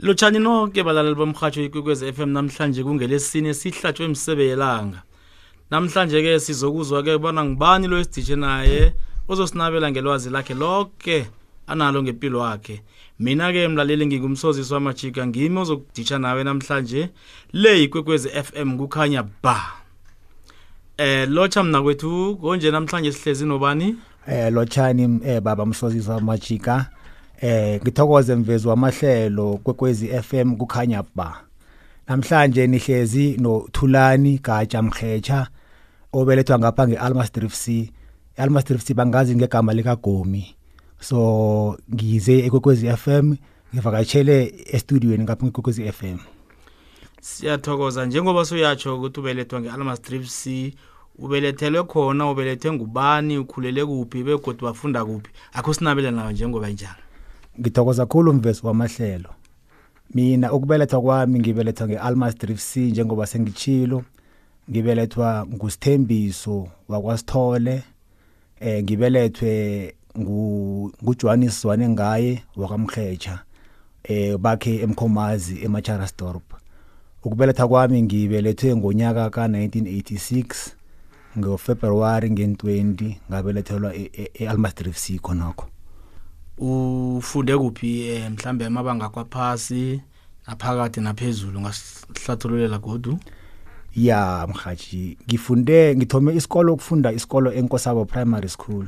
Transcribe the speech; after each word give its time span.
lotshani 0.00 0.38
nonke 0.38 0.82
balaleli 0.82 1.14
bomrhatsho 1.14 1.62
ikwekwezi 1.64 2.12
m 2.18 2.30
namhlanje 2.32 2.82
kungelesine 2.82 3.54
sihlatshwe 3.54 4.04
emsebe 4.06 4.44
yelanga 4.46 5.02
namhlanje 5.70 6.22
ke 6.22 6.40
sizokuzwa 6.40 7.02
ke 7.02 7.14
ubana 7.14 7.44
ngubani 7.44 7.88
lo 7.88 7.98
esiditshe 7.98 8.36
naye 8.36 8.92
ozosinabela 9.28 9.90
ngelwazi 9.90 10.30
lakhe 10.30 10.54
lonke 10.54 11.26
analo 11.66 12.02
ngempilo 12.02 12.38
wakhe 12.38 12.82
mina 13.18 13.52
ke 13.52 13.68
mlaleli 13.68 14.06
ngingumsozisi 14.06 14.74
wamajika 14.74 15.26
ngimi 15.26 15.58
ozokuditsha 15.58 16.18
nawe 16.18 16.44
namhlanje. 16.44 17.08
Le 17.52 17.80
yikwekwezi 17.80 18.28
f 18.32 18.52
m 18.56 18.78
kukhanya 18.78 19.24
ba. 19.42 19.60
Eh 20.98 21.28
lotsha 21.28 21.62
mna 21.62 21.82
kwethu 21.82 22.36
konje 22.36 22.70
namhlanje 22.70 23.12
sihlezi 23.12 23.44
nobani? 23.44 23.96
Eh 24.28 24.52
lotshani 24.52 25.20
eh 25.24 25.40
baba 25.40 25.66
msozisi 25.66 26.10
wamajika 26.10 26.86
eh 27.40 27.80
ngithokoze 27.82 28.34
mvezi 28.34 28.68
wamahlelo 28.68 29.60
kwekwezi 29.62 30.08
FM 30.22 30.56
kukhanya 30.56 31.04
ba. 31.14 31.40
Namhlanje 32.08 32.66
nihlezi 32.66 33.36
no 33.40 33.68
Thulani 33.72 34.38
Gatsha 34.38 34.82
Mkhecha 34.82 35.46
obelethwa 36.12 36.58
ngapha 36.58 36.88
ngeAlmastrip 36.88 37.52
C. 37.52 37.92
eAlmastrip 38.38 38.80
C 38.80 38.94
bangazi 38.94 39.36
ngegama 39.36 39.72
lika 39.72 39.96
Gomi 39.96 40.54
so 41.00 41.78
ngize 41.94 42.38
ekwekwezi 42.46 42.88
FM 42.96 43.34
ngivakatshele 43.74 44.54
estudiweni 44.72 45.24
ngapha 45.24 45.46
ngekwekwezi 45.46 45.92
FM 45.92 46.18
siyathokoza. 47.20 48.06
Njengoba 48.06 48.44
soyatsho 48.44 48.96
ukuthi 48.96 49.20
ubelethwa 49.20 49.60
ngeAlmastrip 49.60 50.24
C 50.24 50.74
ubelethelwe 51.18 51.82
khona 51.84 52.30
ubelethwe 52.30 52.72
ngubani 52.72 53.38
ukhulele 53.38 53.84
kuphi 53.86 54.22
begodwa 54.22 54.68
wafunda 54.68 55.04
kuphi? 55.04 55.30
Akho 55.52 55.74
sinabela 55.74 56.10
nawe 56.10 56.32
njengoba 56.32 56.68
njalo 56.68 57.05
ngithokoza 57.60 58.06
kakhulu 58.06 58.32
mvezi 58.32 58.60
wamahlelo. 58.66 59.30
Mina 60.14 60.52
ukubelethwa 60.52 61.02
kwami 61.02 61.38
ngibelethwa 61.38 61.88
ngeAlmas 61.88 62.38
Drift 62.38 62.62
C 62.62 62.80
njengoba 62.90 63.26
sengichilo 63.26 64.04
ngibelethwa 64.70 65.46
ngusithembiso 65.46 66.68
wakwasithole 66.88 67.82
eh 68.60 68.82
ngibelethwe 68.82 69.94
ngu 70.18 70.92
nguJohannes 71.02 71.62
Zwane 71.62 71.88
ngaye 71.88 72.42
wakamkhecha 72.56 73.38
eh 74.04 74.36
bakhe 74.36 74.80
emkhomazi 74.82 75.64
eMacharasdorp 75.64 76.42
ukubeletha 77.24 77.68
kwami 77.68 78.02
ngibelethwe 78.02 78.76
ngonyaka 78.76 79.26
ka1986 79.28 80.70
ngoFebruary 81.38 82.28
nge20 82.28 83.14
ngabelethelwa 83.30 83.94
eAlmas 84.34 84.74
Drift 84.74 84.98
C 84.98 85.18
khonakho 85.18 85.66
ufunde 86.58 87.58
kuphi 87.58 88.08
eh, 88.08 88.30
mhlambe 88.30 88.66
amabanga 88.66 89.08
kwaphasi 89.08 90.00
naphakathi 90.46 91.00
naphezulu 91.00 91.60
ngasihlathululela 91.60 92.78
godu? 92.78 93.18
Ya 93.96 94.46
mhaji 94.48 95.18
ngifunde 95.28 95.96
ngithome 95.96 96.34
isikolo 96.34 96.72
ukufunda 96.74 97.12
isikolo 97.12 97.52
enkosabo 97.52 98.04
primary 98.04 98.48
school. 98.48 98.86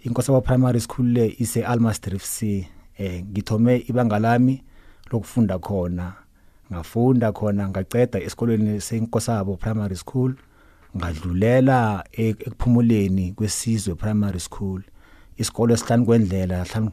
Inkosabo 0.00 0.40
primary 0.40 0.80
school 0.80 1.06
le 1.06 1.36
ise 1.38 1.64
Almastrif 1.64 2.24
C. 2.24 2.68
Eh 2.98 3.24
ngithome 3.24 3.84
ibanga 3.88 4.18
lami 4.18 4.62
lokufunda 5.10 5.58
khona. 5.58 6.12
Ngafunda 6.72 7.32
khona 7.32 7.68
ngaceda 7.68 8.20
esikolweni 8.20 8.80
senkosabo 8.80 9.56
primary 9.56 9.96
school. 9.96 10.34
Ngadlulela 10.96 12.04
ekuphumuleni 12.12 13.32
kwesizwe 13.32 13.94
primary 13.94 14.40
school. 14.40 14.82
Isikole 15.36 15.74
esihlanu 15.74 16.04
kwendlela 16.06 16.64
hlanu 16.64 16.92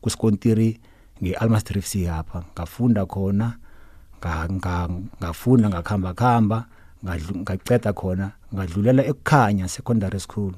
kusikontiri 0.00 0.80
ngeAlmastrip 1.22 1.84
C 1.84 2.02
yapha 2.02 2.44
ngafunda 2.54 3.06
khona 3.06 3.56
ngafunda 5.20 5.68
ngakhamba 5.68 6.14
khamba 6.14 6.58
ngaceda 7.42 7.92
khona 7.92 8.30
ngadlulela 8.54 9.02
ekukhanya 9.10 9.68
secondary 9.68 10.20
school 10.20 10.54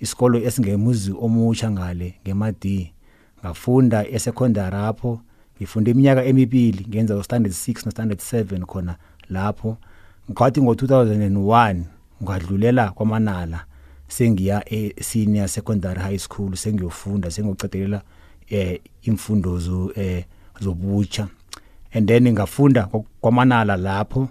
isikolo 0.00 0.38
esingemuzi 0.38 1.12
omusha 1.20 1.70
ngale 1.70 2.14
ngemadi. 2.22 2.92
Ngafunda 3.40 4.08
esecondary 4.08 4.76
lapho 4.76 5.20
ngifunda 5.56 5.90
iminyaka 5.90 6.24
emibili 6.24 6.86
ngenza 6.88 7.16
ustandard 7.16 7.54
6 7.54 7.84
no 7.84 7.90
standard 7.90 8.20
7 8.20 8.64
khona 8.64 8.96
lapho. 9.30 9.76
Ngikwathi 10.30 10.60
ngo2001 10.60 11.82
ngadlulela 12.22 12.90
kwamanala. 12.90 13.64
Sengiya 14.08 14.72
e-senior 14.72 15.48
secondary 15.48 16.00
high 16.00 16.18
school 16.18 16.56
sengiyofunda 16.56 17.30
sengiyocedelela 17.30 18.02
eh 18.50 18.80
imfundo 19.02 19.58
zo 19.58 19.92
eh 19.96 20.24
zobutsha 20.60 21.28
and 21.92 22.08
then 22.08 22.32
ngafunda 22.32 22.88
kwamanala 23.20 23.76
lapho 23.76 24.28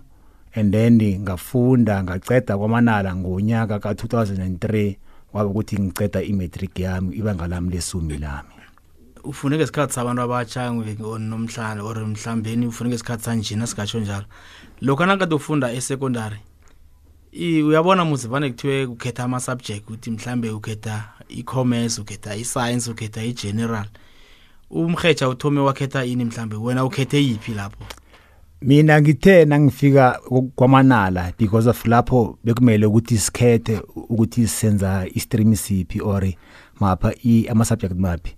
and 0.55 0.73
then 0.73 1.19
ngafunda 1.19 2.03
ngaceda 2.03 2.57
kwamanala 2.57 3.16
ngonyaka 3.16 3.77
ka2003 3.77 4.95
wabe 5.33 5.49
ukuthi 5.49 5.79
ngiceda 5.79 6.21
imatric 6.21 6.79
yami 6.79 7.16
ibanga 7.16 7.47
lami 7.47 7.69
lesumi 7.69 8.17
lami. 8.17 8.49
Ufuneke 9.23 9.63
isikhathi 9.63 9.93
sabantu 9.93 10.21
abatsha 10.21 10.71
nomhlanje 10.71 11.81
or 11.81 11.95
mhlambeni 11.95 12.67
ufuneke 12.67 12.95
isikhathi 12.95 13.23
sanjena 13.23 13.67
singatsho 13.67 13.99
njalo. 13.99 14.25
Lokho 14.81 15.05
nakade 15.05 15.35
ufunda 15.35 15.73
esecondary 15.73 16.37
uyabona 17.33 18.05
muzivane 18.05 18.49
kuthiwe 18.49 18.85
ukhetha 18.85 19.23
ama-subject 19.23 19.83
ukuthi 19.83 20.11
mhlambe 20.11 20.49
ukhetha 20.49 21.03
i-commerce 21.29 22.01
ukhetha 22.01 22.35
i-science 22.35 22.91
ukhetha 22.91 23.23
i-general. 23.23 23.85
Umrhetsha 24.69 25.29
uthome 25.29 25.59
wakhetha 25.59 26.05
ini 26.05 26.25
mhlambe? 26.25 26.55
Wena 26.55 26.85
ukhethe 26.85 27.23
yiphi 27.23 27.51
lapho? 27.51 27.83
Mina 28.61 29.01
ngithe 29.01 29.45
nangifika 29.45 30.19
kwamanala 30.55 31.33
because 31.37 31.69
of 31.69 31.85
lapho 31.85 32.37
bekumele 32.43 32.85
ukuthi 32.85 33.17
sikhethe 33.17 33.81
ukuthi 33.95 34.47
senza 34.47 35.05
i-stream 35.16 35.55
siphi 35.55 36.01
or 36.01 36.33
mapha 36.79 37.13
ama-subject 37.49 37.95
maphi. 37.95 38.35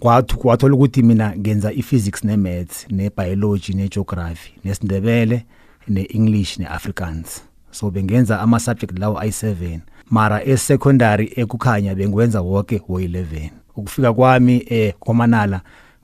Kwathi 0.00 0.34
kwathola 0.34 0.74
ukuthi 0.74 1.02
mina 1.02 1.36
ngenza 1.36 1.72
i-physics 1.72 2.24
ne-maths 2.24 2.86
ne-biology 2.90 3.74
ne-geography 3.74 4.52
nesindebele 4.64 5.44
ne-english 5.88 6.58
ne-africans 6.58 7.49
so 7.70 7.90
bengenza 7.90 8.40
ama 8.40 8.60
subject 8.60 8.98
lawo 8.98 9.20
ayi7 9.20 9.78
mara 10.10 10.44
esecondary 10.44 11.32
ekukhanya 11.36 11.94
bengiwenza 11.94 12.40
wonke 12.40 12.76
wo11 12.88 13.50
ukufika 13.76 14.12
kwami 14.12 14.64
eh 14.68 14.94
kwamanala 14.98 15.60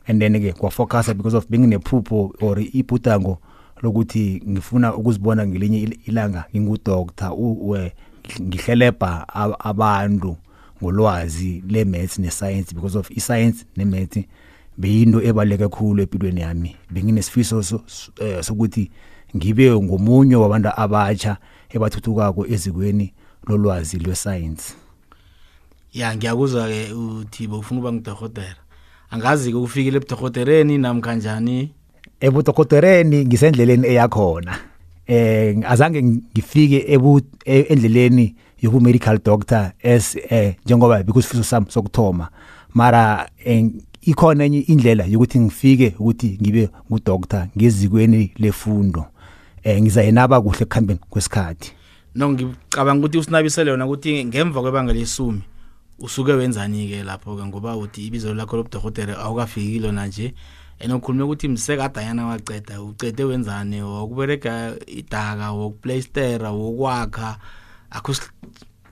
and 0.07 0.21
then 0.21 0.41
ke 0.41 0.53
kwafocus 0.53 1.15
because 1.15 1.37
of 1.37 1.47
being 1.51 1.67
nephupho 1.67 2.35
or 2.41 2.61
ibhudango 2.73 3.39
lokuthi 3.83 4.43
ngifuna 4.49 4.95
ukuzibona 4.95 5.47
ngelinye 5.47 5.99
ilanga 6.07 6.45
ngingudoctor 6.51 7.33
uwe 7.33 7.93
ngihlelebha 8.43 9.27
abantu 9.59 10.37
ngolwazi 10.83 11.63
le 11.69 11.85
maths 11.85 12.19
ne 12.19 12.31
science 12.31 12.75
because 12.75 12.99
of 12.99 13.11
i 13.11 13.21
science 13.21 13.65
ne 13.77 13.85
maths 13.85 14.25
beyinto 14.79 15.23
ebaleke 15.23 15.69
kakhulu 15.69 16.03
empilweni 16.03 16.41
yami. 16.41 16.77
Benginesifiso 16.91 17.63
sokuthi 18.41 18.91
ngibe 19.37 19.75
ngomunye 19.75 20.37
wabantu 20.37 20.69
abatsha 20.77 21.37
ebathuthukako 21.71 22.47
ezikweni 22.47 23.13
lolwazi 23.49 23.99
lwescience? 23.99 24.75
Ya 25.93 26.17
ngiyakuzwa 26.17 26.69
ke 26.69 26.93
uthi 26.93 27.47
bofuna 27.47 27.81
uba 27.81 27.93
ngudokotela 27.93 28.57
angazi 29.11 29.53
ke 29.53 29.57
ufikile 29.57 29.97
ebudokotereni 29.97 30.79
namkanjani 30.79 31.71
ebudokotereni 32.21 33.25
ngisendleleni 33.25 33.87
eyakhona. 33.87 34.59
Eh 35.07 35.57
azange 35.65 36.03
ngifike 36.03 36.85
ebu 36.89 37.21
endleleni 37.45 38.35
yobu 38.63 38.81
medical 38.81 39.19
doctor 39.25 39.73
as 39.83 40.17
eh 40.31 40.55
njengoba 40.65 41.03
bikusifiso 41.03 41.45
sami 41.45 41.67
sokuthoma. 41.69 42.29
Mara 42.75 43.29
ikhona 44.03 44.45
enye 44.45 44.61
indlela 44.61 45.05
yokuthi 45.05 45.41
ngifike 45.41 45.95
ukuthi 45.99 46.39
ngibe 46.43 46.69
ngudoctor 46.91 47.47
ngezikweni 47.57 48.33
lefundo. 48.39 49.07
Eh 49.67 49.83
ngizayinaba 49.83 50.41
kuhle 50.41 50.63
ekuhambeni 50.63 51.01
kwesikhathi. 51.11 51.73
No 52.15 52.31
ngicabanga 52.31 53.01
ukuthi 53.01 53.19
usinabisele 53.19 53.71
yona 53.71 53.87
ukuthi 53.87 54.25
ngemva 54.25 54.63
kwebanga 54.63 54.93
lesumi 54.93 55.43
usuke 55.99 56.33
wenzani 56.33 56.89
ke 56.89 57.03
lapho 57.03 57.37
ke 57.37 57.45
ngoba 57.45 57.77
uthi 57.77 58.07
ibizo 58.07 58.35
lakho 58.35 58.57
lobudokotela 58.57 59.19
awukafiki 59.19 59.79
lona 59.79 60.07
nje. 60.07 60.35
Enokhuluma 60.79 61.25
ukuthi 61.25 61.49
msekadanyana 61.49 62.27
waceda 62.27 62.83
ucede 62.83 63.25
wenzani? 63.25 63.83
Wokubereka 63.83 64.75
idaka 64.87 65.51
wokuplaystera 65.53 66.51
wokwakha. 66.51 67.39
Akho 67.91 68.15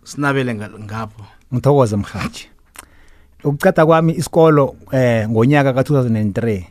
sinabele 0.05 0.55
ngapho. 0.55 1.25
Ngithokoza 1.55 1.97
mhathi 1.97 2.49
ukuceda 3.45 3.87
kwami 3.87 4.13
isikolo 4.13 4.77
eh 4.93 5.29
ngonyaka 5.29 5.71
ka2003 5.71 6.65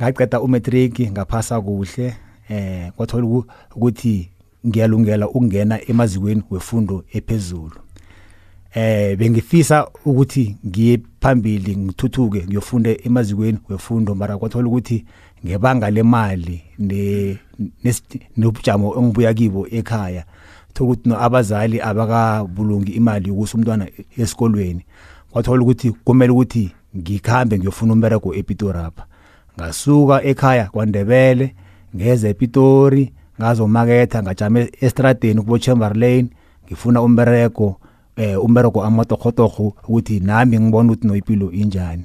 ngaceda 0.00 0.40
umatric 0.40 1.00
ngaphasa 1.00 1.60
kuhle. 1.60 2.29
Eh 2.50 2.92
kwathola 2.96 3.44
ukuthi 3.76 4.28
ngiyalungela 4.66 5.28
ukungena 5.28 5.90
emazikweni 5.90 6.42
wefundo 6.50 7.04
ephezulu. 7.12 7.80
Eh 8.74 9.18
bengifisa 9.18 9.86
ukuthi 10.04 10.56
ngiye 10.66 11.00
phambili 11.20 11.76
ngithuthuke 11.76 12.44
ngiyofunda 12.46 12.90
emazikweni 13.04 13.58
wefundo 13.68 14.14
mara 14.14 14.38
kwathola 14.38 14.68
ukuthi 14.68 15.04
ngebanga 15.46 15.90
lemali 15.90 16.62
ne 16.78 17.38
nobujamo 18.36 18.94
engibuya 18.98 19.34
kibo 19.34 19.66
ekhaya 19.70 20.24
thokuthi 20.74 21.08
no 21.08 21.22
abazali 21.22 21.80
abakabulungi 21.80 22.92
imali 22.92 23.28
yokusa 23.28 23.54
umntwana 23.54 23.88
esikolweni. 24.18 24.84
Kwathola 25.30 25.62
ukuthi 25.62 25.90
kumele 25.90 26.32
ukuthi 26.32 26.70
ngikhambe 26.96 27.58
ngiyofuna 27.58 27.92
umbereko 27.92 28.34
ePitori 28.34 28.78
apha. 28.78 29.06
Ngasuka 29.56 30.22
ekhaya 30.22 30.64
kwaNdebele 30.64 31.54
ngeze 31.96 32.30
ePitori 32.30 33.12
ngazomaketha 33.40 34.22
ngajama 34.22 34.66
estradeni 34.80 35.40
kubo 35.40 35.58
Chamberlain 35.58 36.28
ngifuna 36.66 37.02
umbereko 37.02 37.80
eh 38.16 38.44
umbereko 38.44 38.84
amatohotoho 38.84 39.74
ukuthi 39.88 40.20
nami 40.20 40.60
ngibona 40.60 40.92
ukuthi 40.92 41.06
noyipilo 41.06 41.52
injani. 41.52 42.04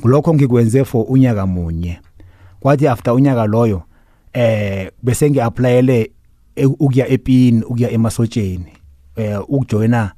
Kulokho 0.00 0.34
ngikwenze 0.34 0.84
for 0.84 1.06
unyaka 1.08 1.46
munye. 1.46 2.00
Kwathi 2.60 2.88
after 2.88 3.14
unyaka 3.14 3.46
loyo 3.46 3.82
eh 4.32 4.90
bese 5.02 5.30
ngiapplyele 5.30 6.10
ukuya 6.78 7.08
epini 7.08 7.62
ukuya 7.62 7.90
emasotsheni 7.90 8.72
eh 9.16 9.40
ukujoina 9.48 10.12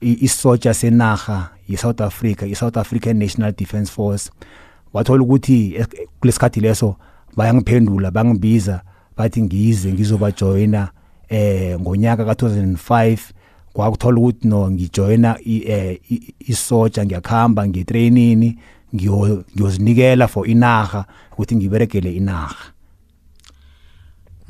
isoja 0.00 0.74
senaga 0.74 1.48
yiSouth 1.68 2.00
Africa 2.00 2.42
iSouth 2.42 2.76
African 2.76 3.18
National 3.18 3.52
Defence 3.52 3.92
Force. 3.92 4.30
Wathola 4.92 5.22
ukuthi 5.22 5.84
kulesikhathi 6.20 6.60
leso 6.60 6.96
bayangiphendula 7.36 8.10
bangibiza 8.10 8.82
bathi 9.16 9.42
ngize 9.42 9.92
ngizobajoina 9.92 10.88
eh 11.28 11.80
ngonyaka 11.80 12.24
ka2005 12.24 13.18
kwakuthola 13.72 14.20
ukuthi 14.20 14.48
no 14.48 14.70
ngijoina 14.70 15.36
isoja 16.38 17.04
ngiyakhamba 17.04 17.68
ngitrainini 17.68 18.58
ngiyozinikela 18.94 20.28
for 20.28 20.48
inaga 20.48 21.04
ukuthi 21.32 21.56
ngiberegele 21.56 22.14
inaga 22.14 22.64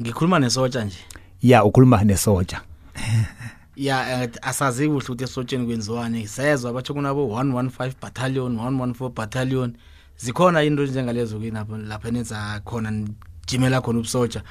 ngikhuluma 0.00 0.38
nesoja 0.38 0.85
nje? 0.85 0.99
Ya 1.43 1.65
ukhuluma 1.65 2.05
nesoja 2.05 2.61
ya 3.76 4.29
asazi 4.43 4.88
kuhle 4.88 5.05
ukuthi 5.05 5.25
esotsheni 5.25 5.67
kwenziwani. 5.67 6.26
Sezwe 6.29 6.71
abatsho 6.71 6.94
kunabo 6.94 7.26
115 7.26 7.93
battalion 8.03 8.56
114 8.56 9.09
battalion. 9.09 9.75
Zikhona 10.22 10.62
into 10.62 10.87
njengalezo 10.87 11.38
kinapho 11.38 11.76
lapha 11.76 12.08
enenza 12.08 12.61
khona 12.64 13.08
jimela 13.46 13.81
khona 13.81 13.99
ubusoja 13.99 14.43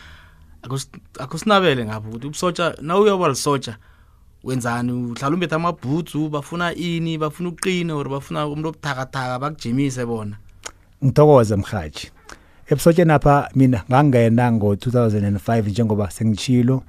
akusinabele 1.19 1.85
ngapho 1.85 2.09
ukuthi 2.09 2.27
ubusoja 2.27 2.75
na 2.81 2.97
uyoba 2.97 3.29
lisoja 3.29 3.77
wenzani? 4.43 4.91
Uhlala 4.91 5.33
umbethe 5.33 5.55
amabhoots 5.55 6.17
bafuna 6.29 6.75
ini 6.75 7.17
bafuna 7.17 7.49
uqine 7.49 7.93
or 7.93 8.09
bafuna 8.09 8.47
umuntu 8.47 8.69
obuthakathaka 8.69 9.39
bakujimise 9.39 10.05
bona. 10.05 10.37
Ngithokoze 11.03 11.55
mhaji 11.55 12.11
ebusotsheni 12.69 13.11
apha 13.11 13.49
mina 13.55 13.83
ngangena 13.91 14.51
ngo-2005 14.51 15.69
njengoba 15.69 16.11
sengichilo 16.11 16.83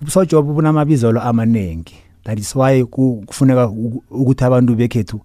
ubusotsha 0.00 0.42
bunamabizelo 0.42 1.20
amaningi 1.20 1.94
that 2.24 2.38
is 2.38 2.56
why 2.56 2.84
kufuneka 2.84 3.68
ukuthi 4.10 4.44
abantu 4.44 4.74
bekhethu 4.74 5.20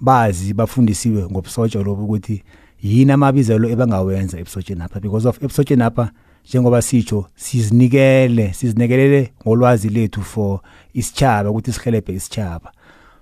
bazi 0.00 0.54
bafundisiwe 0.54 1.22
ngobusotsha 1.30 1.82
lobu 1.82 2.04
ukuthi 2.04 2.42
yini 2.82 3.12
amabizelo 3.12 3.68
ebangawenza 3.68 4.38
ebusotsheni 4.38 4.82
apha 4.82 5.00
because 5.00 5.28
of 5.28 5.42
ebusotsheni 5.42 5.82
apha 5.82 6.10
njengoba 6.48 6.82
sitsho 6.82 7.26
sizinikele 7.36 8.52
sizinikelele 8.52 9.32
ngolwazi 9.42 9.88
lethu 9.88 10.22
for 10.22 10.60
isitshaba 10.94 11.50
ukuthi 11.50 11.72
sihelebhe 11.72 12.12
isitshaba 12.14 12.72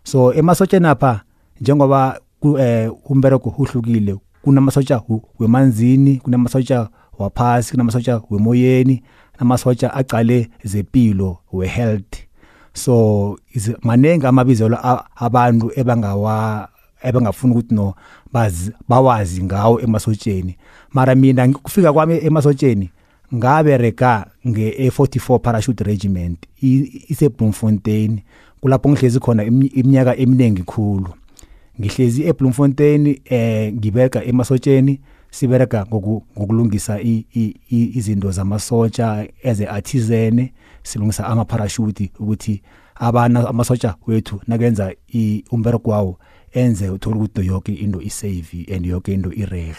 so 0.05 0.35
emasotsheni 0.35 0.87
apha 0.87 1.21
njengoba 1.61 2.21
eh 2.59 2.91
umbereko 3.05 3.55
uhlukile 3.59 4.17
kunamasotsha 4.43 5.03
wemanzini 5.39 6.17
kunamasotsha 6.17 6.89
waphasi 7.19 7.71
kunamasotsha 7.71 8.21
wemoyeni 8.31 9.03
namasotsha 9.39 9.95
aqale 9.95 10.51
zempilo 10.65 11.39
we-health. 11.53 12.32
So 12.75 13.39
manenge 13.83 14.27
amabizelo 14.27 14.79
abantu 15.17 15.73
ebangawa 15.77 16.69
ebangafuna 17.03 17.55
ukuthi 17.55 17.75
no 17.75 17.95
bazi 18.33 18.73
bawazi 18.89 19.43
ngawo 19.43 19.81
emasotsheni 19.81 20.57
mara 20.93 21.15
mina 21.15 21.49
kufika 21.49 21.93
kwami 21.93 22.19
emasotsheni 22.27 22.91
ngabereka 23.35 24.27
nge-44 24.49 25.39
parachute 25.39 25.85
regiment 25.85 26.39
ise-bloemfontein. 27.09 28.21
Kulapho 28.61 28.89
ngihlezi 28.89 29.21
khona 29.21 29.45
iminyaka 29.45 30.17
eminingi 30.17 30.63
khulu. 30.63 31.09
Ngihlezi 31.81 32.23
eBloemfontein 32.29 33.21
eh 33.25 33.73
ngibereka 33.73 34.25
emasotsheni 34.25 35.01
sibereka 35.33 35.87
ngokulungisa 35.87 37.01
izinto 37.71 38.31
zamasotsha 38.31 39.29
eze 39.43 39.67
artisan 39.67 40.49
silungisa 40.83 41.27
ama 41.27 41.45
parachute 41.45 42.11
ukuthi 42.19 42.63
abana 42.95 43.49
amasotsha 43.49 43.97
wethu 44.07 44.41
nakenza 44.47 44.95
umbereko 45.51 45.91
wawo 45.91 46.19
enze 46.53 46.91
uthola 46.91 47.17
ukuthi 47.17 47.47
yonke 47.47 47.73
into 47.73 48.01
isave 48.01 48.67
and 48.75 48.87
yonke 48.87 49.15
into 49.15 49.33
irehe 49.33 49.75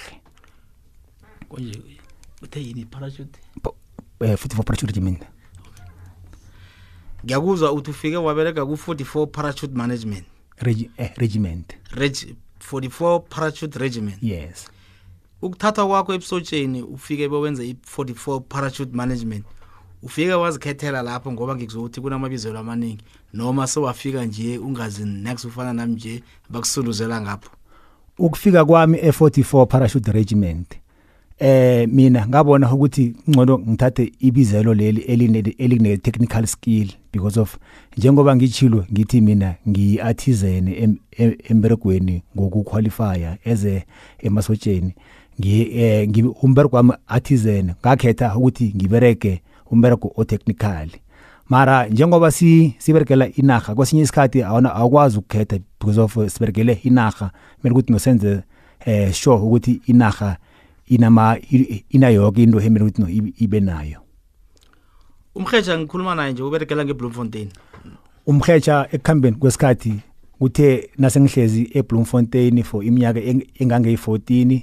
konje 1.49 1.81
uthe 2.41 2.59
yini 2.59 2.85
parachute 2.85 3.39
eh 4.19 4.37
futhi 4.37 4.55
for 4.55 4.65
parachute 4.65 4.87
regiment 4.87 5.23
ngiyakuzwa 7.25 7.71
uthi 7.71 7.91
ufike 7.91 8.17
wabereka 8.17 8.61
ku44 8.61 9.27
parachute 9.27 9.73
management. 9.75 10.25
Regi 10.57 10.89
eh, 10.97 11.11
regiment. 11.17 11.73
Reg 11.91 12.35
44 12.71 13.19
parachute 13.19 13.79
regiment. 13.79 14.23
Yes. 14.23 14.67
Ukuthathwa 15.43 15.87
kwakho 15.87 16.13
ebusotsheni 16.13 16.81
ufike 16.81 17.29
bewenze 17.29 17.63
i44 17.73 18.39
parachute 18.39 18.95
management 18.95 19.45
ufike 20.03 20.33
wazikhethela 20.33 21.01
lapho 21.01 21.31
ngoba 21.31 21.55
ngikuzokuthi 21.55 22.01
kunamabizelo 22.01 22.59
amaningi 22.59 23.03
noma 23.33 23.67
sewafika 23.67 24.25
nje 24.25 24.57
ungazi 24.57 25.05
next 25.05 25.45
ufana 25.45 25.73
nami 25.73 25.93
nje 25.93 26.23
bakusunduzela 26.49 27.21
ngapho. 27.21 27.49
Ukufika 28.17 28.65
kwami 28.65 28.97
e44 28.97 29.65
parachute 29.65 30.11
regiment 30.11 30.67
eh 31.39 31.89
mina 31.89 32.27
ngabona 32.27 32.73
ukuthi 32.73 33.15
ngcono 33.29 33.59
ngithathe 33.59 34.11
ibizelo 34.19 34.73
leli 34.73 35.01
eline 35.01 35.55
eline 35.57 35.97
technical 35.97 36.45
skill 36.45 36.87
because 37.13 37.39
of 37.39 37.57
njengoba 37.97 38.35
ngichilo 38.35 38.85
ngithi 38.91 39.21
mina 39.21 39.55
ngiartisan 39.69 40.97
emberegweni 41.49 42.23
ngokuqualifya 42.37 43.37
eze 43.45 43.85
emasotsheni 44.19 44.85
ngi 44.87 44.95
umbereko 46.41 46.75
wami 46.75 46.93
artisan 47.07 47.73
ngakhetha 47.81 48.35
ukuthi 48.37 48.73
ngibereke 48.75 49.41
umbereko 49.71 50.13
otechnical. 50.15 50.89
Mara 51.49 51.87
njengoba 51.87 52.31
si 52.31 52.75
siberekela 52.77 53.27
inaga 53.35 53.75
kwesinye 53.75 54.01
isikhathi 54.01 54.43
awona 54.43 54.75
akwazi 54.75 55.17
ukukhetha 55.17 55.59
because 55.79 56.01
of 56.01 56.33
siberekele 56.33 56.79
inaga 56.83 57.31
kumele 57.61 57.73
ukuthi 57.73 57.91
nosenze 57.91 58.41
eh 58.85 59.13
sure 59.13 59.37
ukuthi 59.37 59.81
inaga 59.85 60.37
inama 60.87 61.37
inayo 61.89 62.21
yonke 62.21 62.43
into 62.43 62.61
emele 62.61 62.85
ukuthi 62.85 63.01
no 63.01 63.31
ibe 63.37 63.59
nayo. 63.59 63.99
Umheja 65.35 65.79
ngikhuluma 65.79 66.15
naye 66.15 66.33
nje 66.33 66.43
uberekela 66.43 66.85
ngeBloemfontein. 66.85 67.49
Umheja 68.25 68.87
ekukhambeni 68.91 69.37
kwesikhathi 69.37 69.93
kuthe 70.39 70.89
nasengihlezi 70.97 71.69
eBloemfontein 71.73 72.63
for 72.63 72.83
iminyaka 72.85 73.19
engange 73.59 73.95
14 73.95 74.61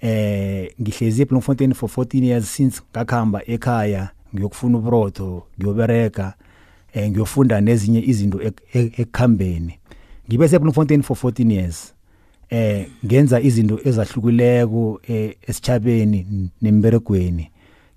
eh 0.00 0.72
ngihlezi 0.80 1.22
eBloemfontein 1.22 1.74
for 1.74 1.88
14 1.88 2.24
years 2.24 2.54
since 2.54 2.82
ngakhamba 2.92 3.42
ekhaya 3.46 4.10
ngiyokufuna 4.34 4.78
ubrotho 4.78 5.46
ngiyobereka 5.58 6.34
eh 6.92 7.10
ngiyofunda 7.10 7.60
nezinye 7.60 8.00
izinto 8.00 8.40
ekukhambeni. 8.72 9.78
Ngibe 10.28 10.48
seBloemfontein 10.48 11.02
for 11.02 11.16
14 11.16 11.52
years. 11.52 11.94
Eh 12.50 12.86
ngenza 13.04 13.40
izinto 13.40 13.80
ezahlukileko 13.84 15.00
esichabeni 15.46 16.50
nemberegweni. 16.62 17.50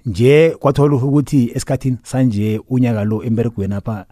Nje 0.06 0.56
kwathola 0.60 0.96
ukuthi 0.96 1.52
esikhathini 1.56 1.98
sanje 2.04 2.62
unyaka 2.70 3.04
lo 3.04 3.24
emberegweni 3.24 3.74
apha 3.74 4.06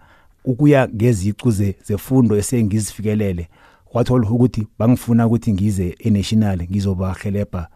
ukuya 0.45 0.89
ngezicu 0.95 1.51
zefundo 1.83 2.37
esengizifikelele 2.37 3.47
kwathola 3.85 4.29
ukuthi 4.29 4.67
bangifuna 4.79 5.27
ukuthi 5.27 5.53
ngize 5.53 5.95
enational 5.99 6.63
ngizobahelebha 6.63 7.67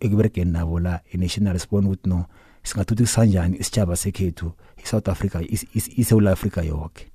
ekuberegeni 0.00 0.52
nabo 0.52 0.80
la 0.80 1.00
enational 1.12 1.58
sibona 1.58 1.88
ukuthi 1.88 2.08
no 2.08 2.24
singathuthukisa 2.62 3.20
kanjani 3.20 3.56
isitshaba 3.56 3.96
sekhethu 3.96 4.52
iSouth 4.84 5.08
Africa 5.08 5.38
iSouth 5.96 6.26
Africa 6.26 6.60
yonke 6.64 7.10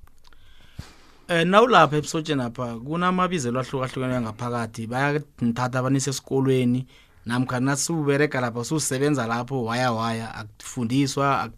Eh 1.28 1.46
nawulapha 1.46 1.96
ebusotsheni 1.96 2.42
apha 2.42 2.76
kunamabizelo 2.84 3.60
ahlukahlukene 3.60 4.20
ngaphakathi. 4.20 4.86
Bayangithatha 4.86 5.78
abanise 5.78 6.10
esikolweni 6.10 6.86
namkha 7.26 7.60
nasubereka 7.60 8.40
lapha 8.40 8.64
susebenza 8.64 9.26
lapho 9.26 9.64
waya 9.64 9.92
waya 9.92 10.34
akufundiswa 10.34 11.50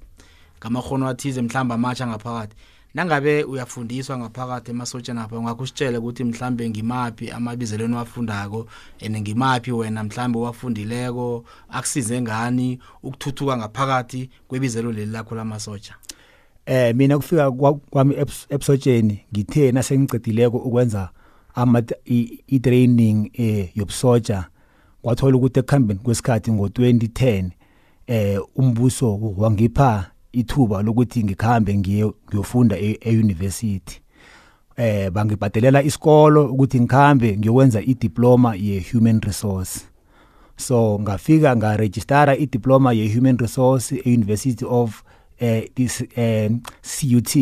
ngamahono 0.58 1.08
athize 1.08 1.42
mhlamba 1.42 1.74
amatsha 1.74 2.06
ngaphakathi. 2.06 2.56
Nangabe 2.94 3.44
uyafundiswa 3.44 4.18
ngaphakathi 4.18 4.70
emasotsheni 4.70 5.20
apha 5.20 5.38
ungakho 5.38 5.62
usitshele 5.62 5.98
ukuthi 5.98 6.24
mhlambe 6.24 6.70
ngimaphi 6.70 7.30
amabizelweni 7.30 7.94
wafundako 7.94 8.66
and 9.06 9.16
ngimaphi 9.20 9.72
wena 9.72 10.04
mhlambe 10.04 10.38
wafundileko 10.38 11.44
akusize 11.68 12.20
ngani 12.22 12.78
ukuthuthuka 13.02 13.56
ngaphakathi 13.56 14.30
kwebizelo 14.48 14.92
leli 14.92 15.12
lakho 15.12 15.34
lamasotsha? 15.34 15.94
Eh 16.66 16.94
mina 16.94 17.16
kufika 17.16 17.50
kwa- 17.52 17.74
kwami 17.74 18.14
ebs- 18.14 18.46
ebusotsheni 18.48 19.20
ngithe 19.32 19.72
nasengicedileko 19.72 20.56
ukwenza 20.56 21.10
ama 21.54 21.82
i- 22.04 22.38
i-training 22.46 23.30
eh 23.32 23.68
yobusotsha 23.74 24.46
kwathola 25.02 25.36
ukuthi 25.36 25.58
ekuhambeni 25.60 26.00
kwesikhathi 26.00 26.50
ngo-2010 26.52 27.50
eh 28.06 28.40
umbuso 28.56 29.18
wangipha 29.36 30.10
ithuba 30.34 30.82
lokuthi 30.82 31.24
ngikhambe 31.24 31.74
ngiye 31.78 32.10
ngiyofunda 32.28 32.78
e- 32.78 32.98
e-university. 33.00 34.00
Eh 34.76 35.10
bangibhadelela 35.10 35.82
isikolo 35.82 36.46
ukuthi 36.52 36.80
ngikhambe 36.80 37.36
ngiyokwenza 37.38 37.80
i-diploma 37.82 38.54
ye-human 38.54 39.20
resource. 39.20 39.80
So 40.56 40.98
ngafika 41.00 41.56
ngaregistera 41.56 42.36
idiploma 42.36 42.92
ye-human 42.92 43.36
resource 43.38 43.94
e-university 44.04 44.64
of 44.68 45.02
eh, 45.38 45.68
this, 45.74 46.04
um, 46.16 46.60
cut 46.60 47.36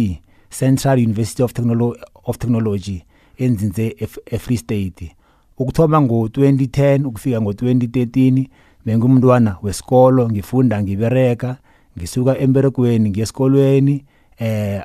central 0.51 0.99
university 0.99 1.43
of, 1.43 1.53
Technolo 1.53 1.95
of 2.25 2.39
technology 2.39 3.03
enzinze 3.39 3.89
ef- 4.01 4.19
efree 4.27 4.57
state. 4.57 5.17
Ukuthoma 5.59 6.01
ngo-2010 6.01 7.07
ukufika 7.07 7.41
ngo-2013 7.41 8.47
bengumntwana 8.87 9.57
wesikolo 9.63 10.31
ngifunda 10.31 10.83
ngibereka 10.83 11.57
ngisuka 11.99 12.39
emberegweni 12.39 13.11
ngiyesikolweni 13.11 14.05
eh 14.39 14.83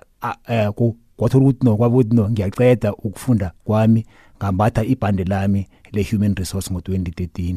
eh, 0.48 0.70
ku- 0.72 0.96
kwathola 1.18 1.44
ukuthi 1.46 1.66
no 1.66 1.78
kwabuthi 1.78 2.16
no 2.16 2.30
ngiyaceda 2.30 2.94
ukufunda 2.94 3.52
kwami 3.64 4.06
ngambatha 4.38 4.84
ibhande 4.84 5.24
lami 5.24 5.68
le-human 5.92 6.36
resource 6.36 6.74
ngo-2013 6.74 7.56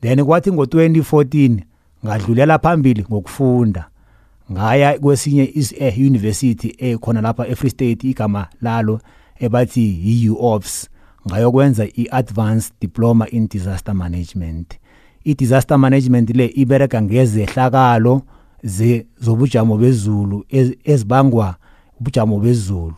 then 0.00 0.24
kwathi 0.24 0.50
ngo-2014 0.52 1.58
ngadlulela 2.06 2.58
phambili 2.58 3.02
ngokufunda. 3.10 3.88
Ngaya 4.52 4.98
kwesinye 4.98 5.44
is- 5.54 5.74
eh, 5.78 5.98
ekhona 6.78 7.20
lapha 7.20 7.46
e-free 7.48 7.70
state 7.70 8.04
igama 8.04 8.46
lalo 8.60 9.00
ebathi 9.40 9.98
yi-uops 10.04 10.88
ngayokwenza 11.28 11.86
i-advanced 11.86 12.72
diploma 12.80 13.28
in 13.30 13.48
disaster 13.48 13.94
management. 13.94 14.74
I-disaster 15.24 15.78
management 15.78 16.30
le 16.36 16.46
ibereka 16.54 17.02
ngezehlakalo 17.02 18.22
ze- 18.62 19.06
zobujamo 19.20 19.76
bezulu 19.78 20.44
ez- 20.50 20.76
ezibangwa 20.84 21.56
ubujamo 22.00 22.38
bezulu. 22.40 22.94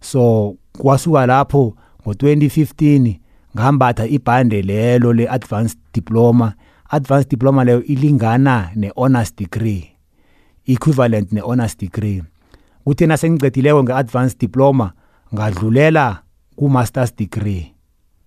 So 0.00 0.54
kwasuka 0.78 1.26
lapho 1.26 1.74
ngo-2015 2.02 3.16
ngambatha 3.56 4.06
ibhande 4.06 4.62
lelo 4.62 5.12
le-advanced 5.12 5.78
diploma. 5.94 6.54
Advanced 6.90 7.30
diploma 7.30 7.64
leyo 7.64 7.82
ilingana 7.84 8.70
ne-honors 8.76 9.36
degree 9.36 9.90
equivalent 10.66 11.32
ne-honors 11.32 11.76
degree. 11.78 12.22
Kuthi 12.84 13.06
nasengicedileko 13.06 13.82
nge-advanced 13.82 14.38
diploma 14.38 14.92
ngadlulela 15.34 16.22
ku-masters 16.56 17.16
degree 17.16 17.74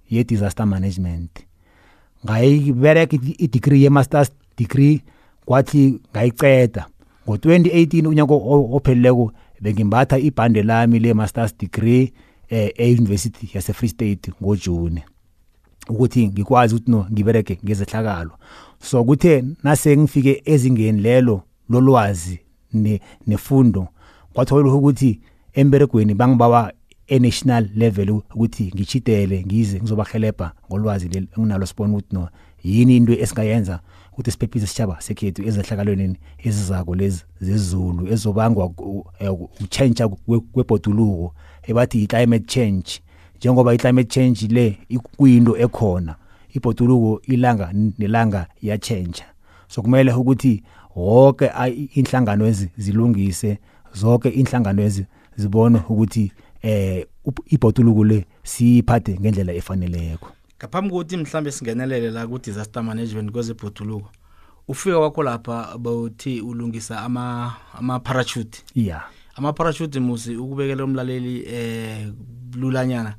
ye-disaster 0.10 0.66
management. 0.68 1.32
Ngayibereka 2.26 3.18
i-degree 3.38 3.84
ye-masters 3.84 4.32
degree 4.58 5.02
kwathi 5.50 6.00
ngayiceda 6.12 6.86
ngo-2018 7.28 8.08
unyaka 8.08 8.34
o- 8.34 8.70
ophelileko 8.76 9.32
bengimbatha 9.62 10.18
ibhande 10.18 10.64
lami 10.64 11.00
le-masters 11.00 11.58
degree 11.58 12.14
eh, 12.50 12.72
e-university 12.78 13.50
yase-free 13.54 13.90
state 13.90 14.32
ngojuni 14.44 15.02
ukuthi 15.90 16.28
ngikwazi 16.28 16.76
ukuthi 16.76 16.92
no 16.92 17.06
ngibereke 17.12 17.60
ngezehlakalo. 17.66 18.32
So 18.82 19.04
kuthe 19.04 19.44
nase 19.64 19.98
ngifike 19.98 20.42
ezingeni 20.46 21.02
lelo 21.02 21.42
lolwazi 21.70 22.40
ne- 22.74 23.02
nefundo 23.28 23.88
kwathola 24.34 24.74
ukuthi 24.74 25.20
emberegweni 25.54 26.14
bangibawa 26.14 26.74
e-national 27.08 27.70
level 27.76 28.10
ukuthi 28.10 28.72
ngichitele 28.76 29.44
ngize 29.46 29.80
ngizobahelebha 29.80 30.52
ngolwazi 30.70 31.10
enginalo 31.38 31.66
sibona 31.66 31.94
ukuthi 31.94 32.16
no 32.16 32.30
yini 32.64 32.98
into 32.98 33.14
esingayenza 33.14 33.80
ukuthi 34.14 34.32
siphephise 34.32 34.66
isitshaba 34.66 35.02
sekhethu 35.02 35.44
ezehlakalweni 35.48 36.18
ezizako 36.44 36.96
lezi 36.96 37.24
zezulu 37.42 38.08
ezobangwa 38.14 38.70
ku- 38.70 39.06
eh, 39.20 39.34
ukutshentsha 39.34 40.06
kwe- 40.08 40.40
kwebhoduluko 40.52 41.34
ebathi 41.64 42.04
i-climate 42.04 42.46
change. 42.48 43.00
Njengoba 43.38 43.74
i-climate 43.74 44.10
change 44.10 44.48
le 44.48 44.78
kuyinto 45.18 45.58
ekhona 45.58 46.16
ibhoduluko 46.54 47.22
ilanga 47.28 47.74
nelanga 48.00 48.48
iyatshentsha 48.62 49.26
so 49.68 49.82
kumele 49.82 50.14
ukuthi 50.14 50.64
wonke 50.96 51.52
inhlangano 51.94 52.46
ezi 52.48 52.70
zilungise 52.78 53.58
zonke 53.94 54.30
inhlangano 54.30 54.82
ezi 54.84 55.06
zibone 55.38 55.80
ukuthi 55.90 56.32
eh 56.62 57.06
ibhoduluko 57.50 58.04
le 58.04 58.26
siyiphathe 58.44 59.18
ngendlela 59.20 59.54
efaneleko. 59.54 60.28
Ngaphambi 60.60 60.90
kokuthi 60.90 61.18
mhlambe 61.18 61.52
singenelele 61.52 62.12
la 62.12 62.28
ku-disaster 62.28 62.84
management 62.84 63.32
kwezebhoduluko 63.32 64.10
ufika 64.68 64.98
kwakho 64.98 65.24
lapha 65.24 65.78
bawuthi 65.78 66.42
ulungisa 66.42 67.02
ama- 67.02 67.54
ama 67.78 67.94
ya 67.94 68.46
yeah 68.76 69.04
ama-parachute 69.36 70.00
musi 70.00 70.36
ukubekela 70.36 70.84
umlaleli 70.84 71.46
eh 71.48 72.08
lulanyana 72.56 73.16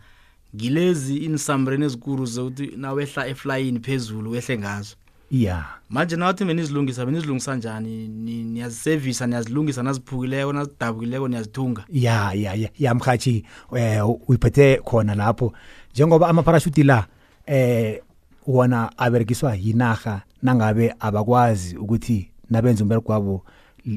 ngilezi 0.56 1.16
inisambreni 1.16 1.84
ezikuru 1.84 2.26
zokuthi 2.26 2.66
nawehla 2.76 3.26
eflyini 3.26 3.80
phezulu 3.80 4.30
wehle 4.30 4.58
ngazo. 4.58 4.96
Yeah 5.30 5.66
manje 5.90 6.16
nawathi 6.16 6.44
benizilungisa 6.44 7.06
benizilungisa 7.06 7.54
njani? 7.56 8.08
Ni- 8.08 8.44
niyazisevisa 8.44 9.26
niyazilungisa 9.26 9.82
naziphukileko 9.82 10.52
nazidabukileko 10.52 11.28
niyazithunga? 11.28 11.84
Ya 11.92 12.32
ya 12.32 12.54
ya 12.54 12.70
ya 12.78 12.94
mhathi 12.94 13.44
eh 13.76 14.02
uyiphethe 14.28 14.76
khona 14.76 15.14
lapho. 15.14 15.52
Njengoba 15.92 16.28
amaparachute 16.28 16.82
la 16.82 17.06
eh 17.50 18.00
wona 18.46 18.98
aberekiswa 18.98 19.54
yinaga 19.54 20.22
nangabe 20.42 20.94
abakwazi 21.00 21.76
ukuthi 21.76 22.30
nabenza 22.50 22.84
umbereko 22.84 23.06
kwabo 23.06 23.44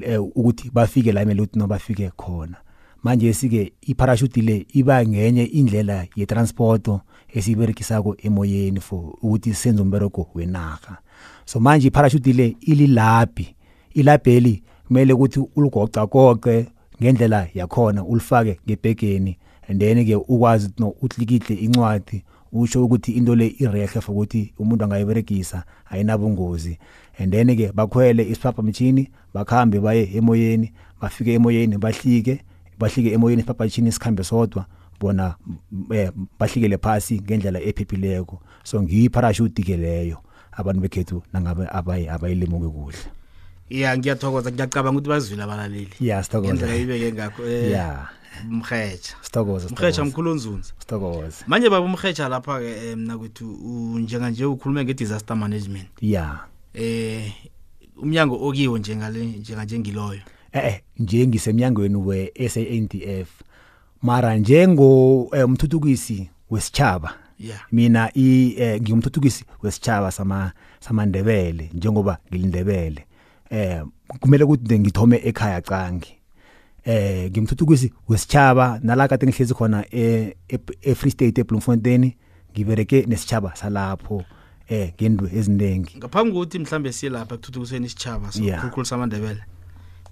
eh, 0.01 0.22
ukuthi 0.22 0.72
bafike 0.74 1.12
la 1.12 1.22
emele 1.22 1.41
ukuthi 1.41 1.60
no 1.60 1.67
bafike 1.67 2.10
khona. 2.17 2.57
Manje 3.03 3.33
sike 3.33 3.74
iparachute 3.81 4.41
le 4.41 4.65
iba 4.74 5.05
ngenye 5.05 5.43
indlela 5.43 6.07
yetransporto 6.15 7.01
esiyiberekisako 7.33 8.15
emoyeni 8.24 8.79
for 8.79 9.13
ukuthi 9.22 9.53
senze 9.53 9.81
umbereko 9.81 10.29
wenaga 10.36 10.98
so 11.45 11.60
manje 11.60 11.88
iparachute 11.88 12.33
le 12.33 12.55
ililabhi. 12.62 13.55
Ilabheli 13.93 14.63
kumele 14.88 15.13
ukuthi 15.13 15.39
uligoca 15.55 16.05
goqe 16.05 16.67
ngendlela 17.01 17.48
yakhona 17.53 18.03
ulifake 18.03 18.60
ngebhegeni 18.65 19.38
and 19.67 19.79
then 19.79 20.05
ke 20.05 20.15
ukwazi 20.15 20.69
utlikihle 21.01 21.55
incwadi 21.55 22.24
usho 22.53 22.86
ukuthi 22.86 23.12
into 23.12 23.36
le 23.36 23.48
irehe 23.60 23.88
for 23.88 24.15
ukuthi 24.15 24.53
umuntu 24.60 24.83
angayiberegisa 24.83 25.63
ayinabungozi. 25.89 26.77
And 27.17 27.33
then 27.33 27.48
ke 27.55 27.72
bakhwele 27.74 28.24
isiphaphamtshini 28.24 29.10
bakhambe 29.33 29.79
baye 29.79 30.10
emoyeni 30.15 30.72
bafike 31.01 31.33
emoyeni 31.33 31.77
bahlike 31.77 32.41
bahlike 32.79 33.13
emoyeni 33.13 33.41
isiphaphamtshini 33.41 33.91
sikhambe 33.91 34.24
sodwa 34.24 34.65
bona 35.00 35.36
eh, 35.91 36.12
bahlikele 36.39 36.77
phasi 36.77 37.22
ngendlela 37.22 37.60
ephephileko. 37.60 38.39
So 38.63 38.81
ngiyiparachute 38.81 39.63
ke 39.63 39.77
leyo 39.77 40.17
abantu 40.51 40.81
bekhethu 40.81 41.24
nangabe 41.33 41.67
abayi 41.72 42.07
abayilimuke 42.10 42.69
kuhle. 42.69 43.23
Ya 43.82 43.98
ngiyathokoza. 43.98 44.51
Ngiyacabanga 44.51 44.98
ukuthi 45.00 45.10
bazwile 45.10 45.44
abalaleli. 45.44 45.89
Ya 46.00 46.24
sithokoza 46.24 46.53
ngendlela 46.53 46.75
ibeke 46.75 47.13
ngakho 47.13 47.44
eh, 47.48 47.72
ya. 47.72 48.08
Mrhetsha 48.50 49.15
sithokoza 49.22 49.65
mrhetsha 49.70 49.92
sithokoza. 49.92 50.06
mkhulu 50.06 50.32
onzunza. 50.32 50.74
Sithokoza 50.80 51.44
manje 51.48 51.70
baba 51.70 51.86
umrhetsha 51.86 52.30
lapha-ke 52.30 52.94
um 52.94 53.00
mna 53.00 53.18
kwethu 53.18 53.46
u- 53.53 54.00
njenganje 54.00 54.46
ukhulume 54.46 54.84
nge-disaster 54.86 55.38
management. 55.38 55.88
Ya. 56.01 56.39
Eh 56.74 57.32
umnyango 57.98 58.48
okiwo 58.48 58.77
njengale 58.77 59.25
njenganje 59.25 59.80
ngiloyo. 59.80 60.22
Eh 60.51 60.65
eh 60.65 60.82
nje 61.00 61.27
ngisemnyangweni 61.27 61.96
we-SANDF 61.96 63.30
mara 64.01 64.36
njengo 64.38 65.30
eh, 65.34 65.46
umthuthukisi 65.46 66.30
wesitshaba 66.50 67.13
ya. 67.39 67.60
mina 67.72 68.12
i 68.18 68.56
eh, 68.58 68.82
ngiyumthuthukisi 68.82 69.46
wesitshaba 69.63 70.12
sama 70.12 70.51
samandebele 70.80 71.70
njengoba 71.74 72.18
ngilindebele. 72.30 73.06
Eh 73.53 73.83
kumele 74.19 74.43
ukuthi 74.43 74.79
ngithome 74.79 75.22
ekhaya 75.24 75.62
cangi 75.62 76.17
eh 76.86 77.29
ngimthuthukisi 77.31 77.93
wesitshaba 78.10 78.79
nala 78.83 79.07
kade 79.07 79.27
ngihlezi 79.27 79.53
khona 79.53 79.86
e 79.91 80.36
e 80.81 80.95
Free 80.95 81.12
State 81.12 81.38
eBloemfontein 81.38 82.12
ngibereke 82.51 83.05
nesitshaba 83.07 83.55
salapho 83.55 84.24
eh 84.69 84.93
ngendwe 84.93 85.29
eziningi 85.38 85.98
ngaphambi 85.98 86.31
kokuthi 86.31 86.60
mhlambe 86.60 86.91
siye 86.91 87.10
lapha 87.10 87.36
ekuthuthukiseni 87.36 87.86
isitshaba 87.86 88.29
Yeah. 88.36 88.55
sokhulukhulu 88.57 88.86
samandebele 88.86 89.43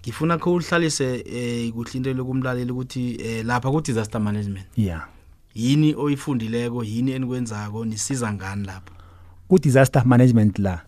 ngifuna 0.01 0.37
kho 0.37 0.53
uhlalise 0.53 1.23
eh 1.25 1.71
kuhle 1.73 1.93
into 1.93 2.13
lokumlalela 2.13 2.73
ukuthi 2.73 3.17
eh 3.21 3.45
lapha 3.45 3.71
ku 3.71 3.81
disaster 3.81 4.21
management. 4.21 4.65
Yeah. 4.75 5.07
Yini 5.55 5.95
oyifundileko 5.95 6.83
yini 6.83 7.11
enikwenzako 7.11 7.85
nisiza 7.85 8.33
ngani 8.33 8.65
lapho 8.65 8.93
ku 9.47 9.59
disaster 9.59 10.05
management 10.05 10.59
la 10.59 10.81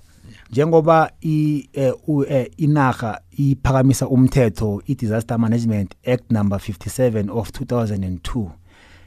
njengoba 0.53 1.11
i 1.21 1.69
eh, 1.73 1.93
eh, 2.29 2.51
inaga 2.57 3.21
iphakamisa 3.37 4.07
umthetho 4.07 4.81
i 4.85 4.95
disaster 4.95 5.39
management 5.39 5.93
act 6.07 6.31
number 6.31 6.59
57 6.59 7.29
of 7.31 7.49
2002 7.49 8.49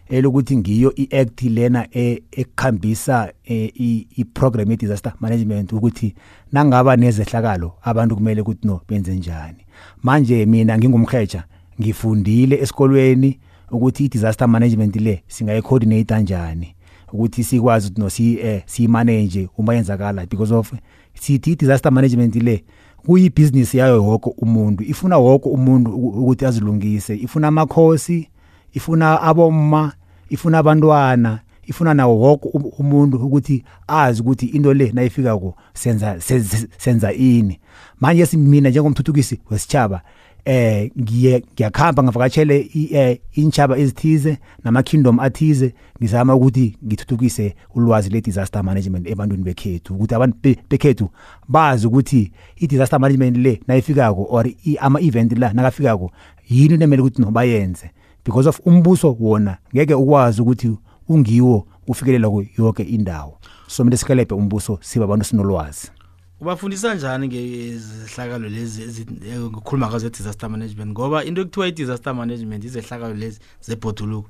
elokuthi 0.08 0.56
ngiyo 0.56 0.92
iact 0.96 1.42
lena 1.42 1.88
e- 1.96 2.22
ekhambisa 2.32 3.32
eh, 3.44 3.72
i 3.80 4.06
i 4.16 4.24
program 4.24 4.70
ye 4.70 4.76
disaster 4.76 5.12
management 5.20 5.72
ukuthi 5.72 6.14
nangaba 6.52 6.96
nezehlakalo 6.96 7.72
abantu 7.82 8.16
kumele 8.16 8.40
ukuthi 8.40 8.66
no 8.66 8.80
benze 8.88 9.14
njani. 9.14 9.66
Manje 10.02 10.46
mina 10.46 10.78
ngingumkheja 10.78 11.44
ngifundile 11.80 12.56
esikolweni 12.56 13.40
ukuthi 13.70 14.04
i 14.04 14.08
disaster 14.08 14.48
management 14.48 14.96
le 14.96 15.22
singayicoordinate 15.26 16.04
kanjani 16.04 16.76
ukuthi 17.12 17.44
sikwazi 17.44 17.88
ukuthi 17.88 18.00
no 18.00 18.40
eh, 18.40 18.62
siyimanage 18.66 19.48
uma 19.58 19.74
yenzakala 19.74 20.26
because 20.26 20.54
of 20.54 20.72
sithi 21.20 21.52
i-disaster 21.52 21.92
management 21.92 22.34
le 22.36 22.64
kuyibusiness 23.06 23.74
yayo 23.74 24.04
wonke 24.04 24.30
umuntu. 24.38 24.84
Ifuna 24.84 25.18
wonke 25.18 25.48
umuntu 25.48 25.90
uku- 25.90 26.20
ukuthi 26.22 26.46
azilungise. 26.46 27.16
Ifuna 27.16 27.48
amakhosi 27.48 28.28
ifuna 28.74 29.20
abomma 29.22 29.92
ifuna 30.30 30.58
abantwana 30.58 31.38
ifuna 31.66 31.94
nawo 31.94 32.18
wonke 32.20 32.48
um- 32.48 32.70
umuntu 32.78 33.16
ukuthi 33.26 33.64
azi 33.88 34.22
ukuthi 34.22 34.46
into 34.46 34.74
le 34.74 34.90
nayifikako 34.94 35.54
senza 35.74 36.20
senza- 36.20 36.68
senza 36.78 37.12
ini. 37.12 37.60
Manje 38.00 38.26
simina 38.26 38.70
njengomthuthukisi 38.70 39.38
wesitshaba 39.50 40.02
eh 40.46 40.90
ngiye 41.00 41.42
ngiyakhamba 41.54 42.02
ngavakatshele 42.02 42.60
i- 42.74 42.88
eh, 42.94 43.18
inchaba 43.32 43.78
ezithize 43.78 44.38
nama 44.64 44.82
kingdom 44.82 45.20
athize 45.20 45.74
ngizama 46.00 46.34
ukuthi 46.34 46.76
ngithuthukise 46.86 47.54
ulwazi 47.74 48.10
le 48.10 48.20
disaster 48.20 48.64
management 48.64 49.06
ebantwini 49.08 49.44
bekhethu. 49.44 49.94
Ukuthi 49.94 50.14
abantu 50.14 50.36
be- 50.42 50.56
bekhethu 50.70 51.08
bazi 51.48 51.86
ukuthi 51.86 52.32
i 52.56 52.66
disaster 52.66 53.00
management 53.00 53.36
le 53.36 53.60
nayifikako 53.66 54.26
or 54.30 54.46
i- 54.46 54.76
ama 54.80 55.00
event 55.00 55.38
la 55.38 55.52
nakafikako 55.52 56.10
yini 56.48 56.76
nemele 56.76 57.02
ukuthi 57.02 57.22
no 57.22 57.30
bayenze. 57.30 57.90
Because 58.24 58.48
of 58.48 58.60
umbuso 58.66 59.16
wona 59.20 59.56
ngeke 59.74 59.94
ukwazi 59.94 60.42
ukuthi 60.42 60.76
ungiwo 61.08 61.66
ufikelela 61.88 62.28
yonke 62.58 62.82
indawo. 62.82 63.38
So 63.66 63.84
mele 63.84 63.96
sikelebhe 63.96 64.34
umbuso 64.34 64.78
siba 64.82 65.04
abantu 65.04 65.24
sinolwazi 65.24 65.90
ubafundisa 66.40 66.94
njani 66.94 67.28
ngezehlakalo 67.28 68.48
lezi 68.48 68.82
ezi- 68.82 69.06
ngikhuluma 69.40 69.88
ngazo 69.88 70.08
disaster 70.10 70.50
management? 70.50 70.90
Ngoba 70.92 71.24
into 71.24 71.40
ekuthiwa 71.42 71.68
i-disaster 71.68 72.14
management 72.14 72.64
izehlakalo 72.64 73.14
lezi 73.14 73.40
zebhoduluko. 73.60 74.28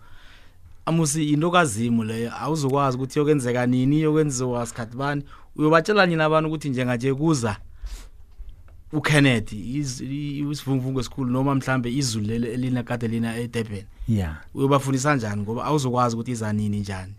Amusi 0.86 1.32
into 1.32 1.50
kazimu 1.50 2.04
leyo 2.04 2.32
awuzokwazi 2.40 2.96
ukuthi 2.96 3.18
yokwenzeka 3.18 3.66
nini 3.66 4.00
yokwenziwa 4.00 4.66
sikhathi 4.66 4.96
bani. 4.96 5.22
Uyobatshela 5.56 6.06
nini 6.06 6.22
abantu 6.22 6.48
ukuthi 6.48 6.68
njenganje 6.70 7.14
kuza 7.14 7.56
ukenneth 8.92 9.52
isivunguvungu 9.52 11.00
esikhulu 11.00 11.30
noma 11.30 11.54
mhlambe 11.54 11.92
izulu 11.92 12.26
leli 12.26 12.46
elinakade 12.48 13.08
lina 13.08 13.36
edurban. 13.36 13.82
Yeah. 14.08 14.36
Uyobafundisa 14.54 15.16
njani? 15.16 15.42
Ngoba 15.42 15.64
awuzokwazi 15.64 16.14
ukuthi 16.16 16.30
iza 16.30 16.52
nini 16.52 16.80
njani. 16.80 17.12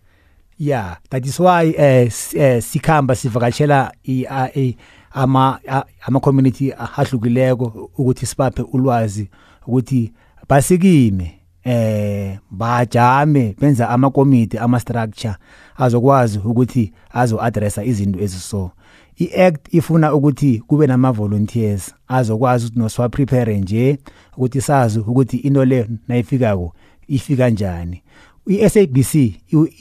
Yeah 0.60 0.98
that 1.10 1.26
is 1.26 1.40
why 1.40 1.74
eh, 1.78 2.08
s- 2.08 2.34
eh 2.36 2.62
sikhamba 2.62 3.16
sivakatshela 3.16 3.92
i- 4.04 4.26
a- 4.30 4.52
i- 4.60 4.78
ama 5.12 5.60
a- 5.68 5.84
ama 6.02 6.20
community 6.20 6.74
ahlukileko 6.74 7.90
ukuthi 7.98 8.26
sibaphe 8.26 8.62
ulwazi 8.62 9.30
ukuthi 9.68 10.12
basikime 10.50 11.40
eh 11.64 12.38
bajame 12.52 13.56
benza 13.62 13.90
ama 13.90 14.10
committee 14.12 14.58
ama 14.60 14.80
structure 14.80 15.36
azokwazi 15.78 16.40
ukuthi 16.40 16.94
azo 17.12 17.42
addressa 17.44 17.84
izinto 17.84 18.20
eziso 18.20 18.72
i-act 19.18 19.74
ifuna 19.74 20.14
ukuthi 20.14 20.60
kube 20.68 20.88
nama 20.88 21.12
volunteers 21.12 21.94
azokwazi 22.08 22.66
ukuthi 22.66 22.80
noswa 22.80 23.10
prepare 23.10 23.58
nje 23.60 23.98
ukuthi 24.38 24.62
sazi 24.62 25.00
ukuthi 25.00 25.38
into 25.38 25.66
le 25.66 25.88
nayifikako 26.08 26.74
ifika 27.08 27.44
kanjani 27.44 28.04
i-SABC 28.48 29.14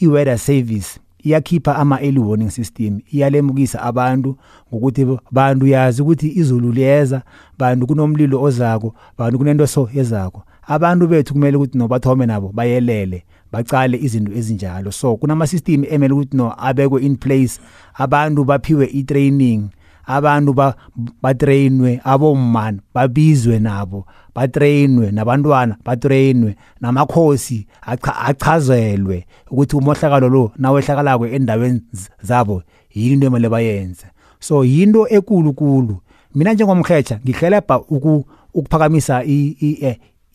i-weather 0.01 0.39
service 0.39 1.01
iyakhipha 1.25 1.77
ama-early 1.77 2.19
warning 2.19 2.51
system 2.51 3.01
iyalemukisa 3.13 3.83
abantu 3.83 4.37
ngokuthi 4.75 5.07
bantu 5.31 5.67
yazi 5.67 6.03
ukuthi 6.03 6.29
izulu 6.29 6.73
liyeza 6.73 7.23
bantu 7.59 7.87
kunomlilo 7.87 8.43
ozako 8.43 8.95
bantu 9.19 9.39
kunento 9.39 9.67
so 9.67 9.91
ezako 9.95 10.43
abantu 10.67 11.09
bethu 11.09 11.33
kumele 11.33 11.57
ukuthi 11.57 11.79
no 11.79 11.89
bathome 11.89 12.27
nabo 12.27 12.53
bayelele 12.55 13.25
bacale 13.53 13.99
izinto 13.99 14.33
ezinjalo. 14.33 14.93
So 14.93 15.17
kunama-system 15.17 15.85
emele 15.91 16.15
ukuthi 16.15 16.37
no 16.37 16.55
abekwe 16.59 17.03
in 17.03 17.17
place 17.17 17.61
abantu 17.95 18.45
baphiwe 18.45 18.87
i-training 18.87 19.69
abantu 20.07 20.53
ba 20.53 20.75
batrainwe 21.23 22.01
abomma 22.05 22.73
babizwe 22.95 23.59
nabo 23.59 24.07
batrainwe 24.35 25.11
nabantwana 25.13 25.77
batrainwe 25.85 26.57
namakhosi 26.81 27.67
acha- 27.83 28.17
achazelwe 28.17 29.27
ukuthi 29.51 29.77
umohlakalo 29.77 30.29
lo 30.29 30.53
nawehlakalako 30.59 31.27
endaweni 31.27 31.81
zabo 32.23 32.63
yini 32.95 33.13
into 33.13 33.27
emele 33.27 33.49
bayenze. 33.49 34.07
So 34.41 34.65
yinto 34.65 35.09
ekulu 35.09 35.53
kulu 35.53 36.01
mina 36.35 36.53
njengomkhecha 36.53 37.21
ngihelebha 37.25 37.81
uku- 37.81 38.25
ukuphakamisa 38.55 39.25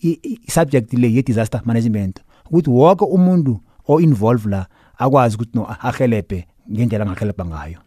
i-subject 0.01 0.93
le 0.93 1.07
ye-disaster 1.13 1.61
management 1.65 2.19
ukuthi 2.45 2.69
wonke 2.69 3.05
umuntu 3.05 3.59
o-involve 3.87 4.49
la 4.49 4.65
akwazi 4.97 5.35
ukuthi 5.35 5.57
no 5.57 5.67
ahelebhe 5.81 6.45
ngendlela 6.71 7.05
angahelebha 7.05 7.45
ngayo. 7.45 7.77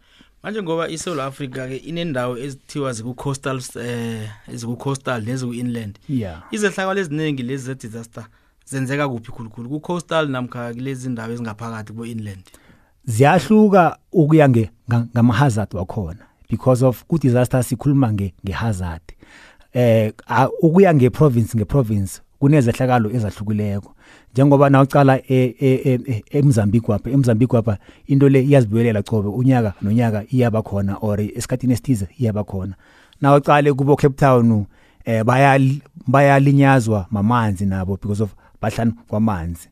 Manje 0.45 0.61
ngoba 0.63 0.89
iSouth 0.89 1.19
Africa 1.19 1.67
ke 1.67 1.77
inendawo 1.77 2.37
ezithiwa 2.37 2.93
ziku-coastal 2.93 3.61
eh 3.81 4.29
eziku-coastal 4.53 5.23
neziku-inland. 5.25 5.99
Yeah. 6.09 6.43
Izehlakalo 6.51 6.99
eziningi 6.99 7.43
lezi 7.43 7.65
ze-disaster 7.65 8.25
zenzeka 8.65 9.09
kuphi 9.09 9.31
khulukhulu? 9.31 9.69
Ku-coastal 9.69 10.29
namkha 10.29 10.73
kulezi 10.73 11.09
ndawo 11.09 11.33
ezingaphakathi 11.33 11.93
kubo-inland 11.93 12.43
ziyahluka 13.05 13.97
ukuya 14.11 14.49
nge 14.49 14.69
nga- 14.89 15.05
ngama-hazard 15.15 15.73
wakhona 15.73 16.25
because 16.49 16.85
of 16.85 17.03
ku-disaster 17.07 17.63
sikhuluma 17.63 18.11
nge- 18.11 18.33
nge-hazard. 18.45 19.01
Eh 19.73 20.13
a- 20.27 20.49
ukuya 20.61 20.93
nge-province 20.93 21.57
nge-province 21.57 22.21
kunezehlakalo 22.39 23.11
ezahlukileko. 23.11 23.94
Njengoba 24.35 24.69
nawucala 24.69 25.17
e- 25.17 25.55
e- 25.59 25.81
e- 25.85 25.99
e- 26.07 26.23
emzambique 26.29 26.91
wapha 26.91 27.09
emzambique 27.09 27.55
wapha 27.55 27.77
into 28.07 28.29
le 28.29 28.43
iyazibuyelela 28.43 29.01
cobe 29.03 29.29
unyaka 29.29 29.73
nonyaka 29.81 30.23
iyaba 30.29 30.61
khona 30.61 30.97
or 31.01 31.21
esikhathini 31.21 31.73
esithize 31.73 32.07
iyaba 32.19 32.43
khona. 32.43 32.73
Nawucale 33.21 33.73
kubo 33.73 33.95
cape 33.95 34.15
town 34.15 34.65
eh 35.05 35.23
bayal- 35.23 35.79
bayalinyazwa 36.07 37.05
mamanzi 37.11 37.65
nabo 37.65 37.95
because 38.01 38.23
of 38.23 38.35
bahlanu 38.61 38.93
kwamanzi. 39.07 39.69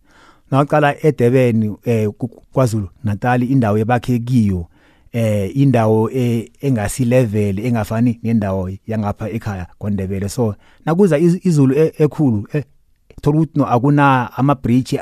Nawucala 0.51 0.95
eDurban 1.05 1.75
eh 1.85 2.09
ku- 2.17 2.41
kwaZulu 2.53 2.89
Natal 3.03 3.43
indawo 3.43 3.77
ebakhe 3.77 4.19
kiyo 4.19 4.67
eh 5.13 5.57
indawo 5.57 6.09
eh, 6.11 6.49
engasi 6.61 7.05
level 7.05 7.59
engafani 7.59 8.19
nendawo 8.23 8.69
yangapha 8.87 9.29
ekhaya 9.29 9.67
kwaNdebele. 9.77 10.29
So 10.29 10.55
nakuza 10.85 11.17
iz- 11.17 11.39
izulu 11.47 11.75
e- 11.75 11.93
ekhulu 11.97 12.47
eh, 12.53 12.63
thola 13.21 13.37
ukuthi 13.37 13.59
no 13.59 13.65
akuna 13.65 14.37
ama 14.37 14.55
bridge 14.55 14.99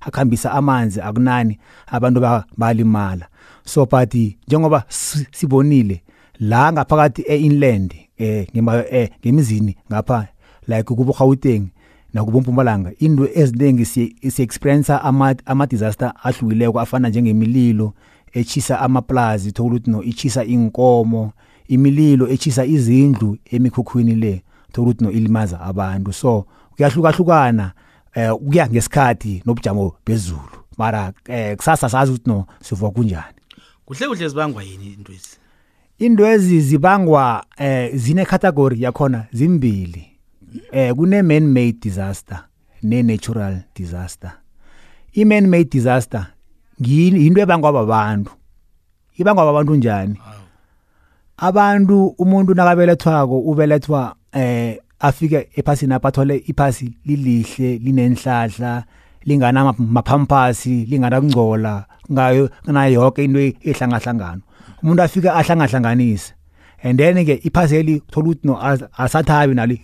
akhambisa 0.00 0.52
amanzi 0.52 1.00
akunani 1.00 1.58
abantu 1.86 2.20
ba- 2.20 2.44
balimala 2.56 3.26
so 3.64 3.86
but 3.86 4.14
njengoba 4.46 4.84
si- 4.88 5.26
sibonile 5.32 6.02
la 6.40 6.72
ngaphakathi 6.72 7.22
einland 7.22 7.94
eh 8.18 8.46
eh 8.90 9.10
ngemizini 9.24 9.76
ngapha 9.92 10.28
like 10.68 10.82
kubo 10.82 11.12
Gauteng 11.12 11.68
nakubo 12.14 12.40
Mpumalanga 12.40 12.92
into 12.98 13.28
eziningi 13.34 13.84
si 13.84 14.16
si 14.30 14.42
experience 14.42 14.92
ama 14.92 15.34
ama 15.46 15.66
disaster 15.66 16.12
ahlukileko 16.24 16.80
afana 16.80 17.08
njengemililo 17.08 17.92
echisa 18.32 18.80
amaplazi 18.80 19.52
thola 19.52 19.68
ukuthi 19.68 19.90
no 19.90 20.02
ichisa 20.02 20.44
inkomo 20.44 21.32
imililo 21.68 22.28
echisa 22.28 22.64
izindlu 22.64 23.36
emikhukhwini 23.50 24.14
le 24.14 24.42
thola 24.72 24.88
ukuthi 24.90 25.04
no 25.04 25.10
ilimaza 25.10 25.60
abantu. 25.60 26.12
So 26.12 26.46
kuyahlukahlukana 26.80 27.72
eh 28.14 28.32
kuya 28.32 28.68
ngesikhathi 28.68 29.42
nobujamo 29.46 29.94
bezulu. 30.06 30.64
Mara 30.78 31.12
eh 31.28 31.56
kusasa 31.56 31.88
sazi 31.88 32.12
ukuthi 32.12 32.30
no 32.30 32.46
sivuka 32.62 32.90
kunjani. 32.90 33.36
Kuhle 33.84 34.06
kuhle 34.06 34.28
zibangwa 34.28 34.62
yini 34.62 34.92
into 34.92 35.12
ezi 35.12 35.36
indwezi 35.98 36.60
zibangwa 36.60 37.44
eh 37.58 37.94
zine 37.94 38.24
category 38.24 38.82
yakhona 38.82 39.26
zimbili. 39.32 40.06
Eh 40.72 40.94
kune 40.94 41.22
man 41.22 41.46
made 41.46 41.78
disaster 41.80 42.44
ne 42.82 43.02
natural 43.02 43.62
disaster. 43.74 44.32
I 45.16 45.24
man 45.24 45.46
made 45.46 45.70
disaster 45.70 46.26
ngini 46.80 47.26
into 47.26 47.40
ebangwa 47.40 47.72
babantu. 47.72 48.32
Ibangwa 49.18 49.44
babantu 49.44 49.74
njani? 49.74 50.20
Abantu 51.36 52.06
umuntu 52.06 52.54
nakabelethwako 52.54 53.40
ubelethwa 53.40 54.14
eh 54.32 54.78
afike 55.00 55.48
ephasini 55.56 55.94
apha 55.94 56.08
athole 56.08 56.42
iphasi 56.46 56.92
lilihle 57.06 57.78
linenhlahla 57.78 58.84
lingana 59.24 59.74
maphampasi 59.78 60.84
lingana 60.84 61.20
kungcola 61.20 61.86
ngayo 62.12 62.50
nayo 62.66 62.92
yonke 62.92 63.24
into 63.24 63.40
ehlangahlangano 63.40 64.42
umuntu 64.82 65.02
afika 65.02 65.34
ahlangahlanganise. 65.34 66.32
And 66.82 66.98
then 66.98 67.24
ke 67.26 67.40
iphasi 67.44 67.76
eli 67.76 68.00
thola 68.10 68.28
ukuthi 68.28 68.44
no 68.44 68.56
asathabi 68.98 69.54
nalo 69.54 69.76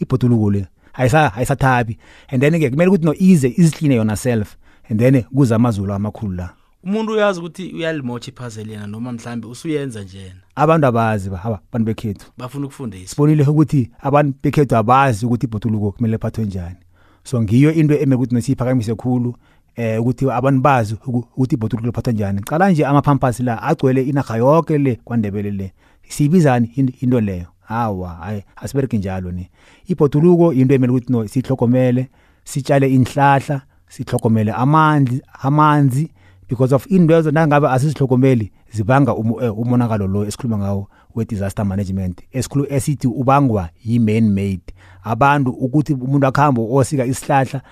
ibhoduluko 0.00 0.52
le. 0.52 0.66
Ayisa 0.94 1.32
ayisathabi. 1.34 1.98
And 2.30 2.42
then 2.42 2.54
ke 2.54 2.70
kumele 2.70 2.88
ukuthi 2.88 3.04
no 3.04 3.14
ize 3.14 3.48
izihline 3.48 3.96
yona 3.96 4.16
self. 4.16 4.56
And 4.88 4.98
then 5.00 5.22
kuza 5.22 5.56
amazulu 5.56 5.92
amakhulu 5.92 6.36
la. 6.36 6.50
Umuntu 6.84 7.12
uyazi 7.12 7.40
ukuthi 7.40 7.72
uyalimotsha 7.72 8.30
ipuzzle 8.30 8.72
yena 8.72 8.86
noma 8.86 9.12
mhlambe 9.12 9.46
usuyenza 9.46 10.02
njena. 10.02 10.41
Abantu 10.54 10.86
abazi 10.86 11.30
haba 11.30 11.60
abantu 11.68 11.86
bekhethu. 11.86 12.26
Bafuna 12.38 12.66
ukufundisa 12.66 13.08
sibonile 13.08 13.44
ukuthi 13.44 13.90
abantu 14.00 14.38
bekhethu 14.42 14.76
abazi 14.76 15.26
ukuthi 15.26 15.46
ibhoduluko 15.46 15.92
kumele 15.92 16.18
phathwe 16.18 16.44
njani. 16.44 16.76
So 17.24 17.42
ngiyo 17.42 17.72
into 17.72 17.98
eme 17.98 18.14
ukuthi 18.14 18.34
nesiphakamise 18.34 18.94
khulu 18.94 19.34
eh 19.76 20.00
ukuthi 20.00 20.30
abantu 20.30 20.60
bazi 20.60 20.96
ukuthi 21.04 21.54
ibhoduluko 21.54 21.86
liphathwa 21.86 22.12
njani. 22.12 22.40
Cala 22.40 22.70
nje 22.70 22.86
amaphampers 22.86 23.40
la 23.40 23.62
agcwele 23.62 24.02
inaga 24.02 24.36
yonke 24.36 24.78
le 24.78 25.00
kwandebele 25.04 25.50
le. 25.50 25.72
Siyibizani 26.08 26.66
into 27.00 27.20
leyo? 27.20 27.46
Hawa 27.60 28.08
hayi 28.08 28.42
asibereki 28.56 28.98
njalo 28.98 29.32
ni 29.32 29.48
ibhoduluko 29.86 30.52
into 30.52 30.74
emele 30.74 30.92
ukuthi 30.92 31.12
no 31.12 31.28
sihlogomele 31.28 32.08
sitshale 32.44 32.94
inhlahla 32.94 33.62
sihlogomele 33.88 34.52
amanzi 34.52 35.22
amanzi 35.42 36.10
because 36.52 36.74
of 36.74 36.86
indwezo 36.86 37.30
nangabe 37.30 37.68
asisihlogomeli 37.68 38.52
zibanga 38.72 39.12
eh, 39.42 39.58
umonakalo 39.58 40.06
lo 40.06 40.26
esikhuluma 40.26 40.58
ngawo 40.58 40.88
we-disaster 41.14 41.64
management 41.66 42.20
esikhulu 42.32 42.66
esithi 42.70 43.08
ubangwa 43.08 43.68
yi-man 43.84 44.28
made. 44.28 44.74
Abantu 45.04 45.50
ukuthi 45.50 45.92
umuntu 45.92 46.26
akhambo 46.26 46.74
osika 46.74 47.04
isihlahla 47.04 47.62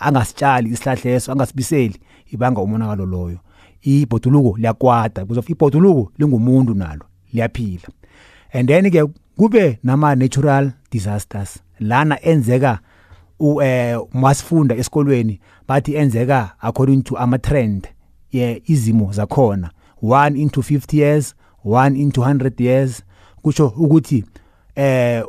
angasitshali 0.00 0.70
isihlahla 0.70 1.10
leso 1.10 1.32
angasibiseli 1.32 2.00
ibanga 2.32 2.60
umonakalo 2.60 3.06
loyo. 3.06 3.38
Ibhoduluko 3.82 4.58
liyakwada 4.58 5.24
because 5.24 5.38
of 5.38 5.50
ibhoduluko 5.50 6.12
lingumuntu 6.18 6.74
nalo 6.74 7.04
liyaphila. 7.32 7.88
And 8.52 8.68
then 8.68 8.90
ke 8.90 9.04
kube 9.38 9.78
nama 9.82 10.16
natural 10.16 10.72
disasters. 10.90 11.58
Lana 11.80 12.18
enzeka 12.22 12.78
u 13.40 13.62
eh 13.62 13.98
masifunda 14.12 14.74
esikolweni 14.76 15.40
bathi 15.68 15.94
enzeka 15.94 16.50
according 16.60 17.02
to 17.02 17.16
ama 17.16 17.38
trend 17.38 17.88
ye 18.32 18.62
izimo 18.66 19.12
zakhona. 19.12 19.70
1 20.02 20.36
into 20.36 20.60
50 20.60 20.98
years 20.98 21.34
1 21.64 21.96
into 21.96 22.20
100 22.20 22.60
years. 22.60 23.02
Kusho 23.42 23.66
ukuthi 23.66 24.24
eh 24.76 25.22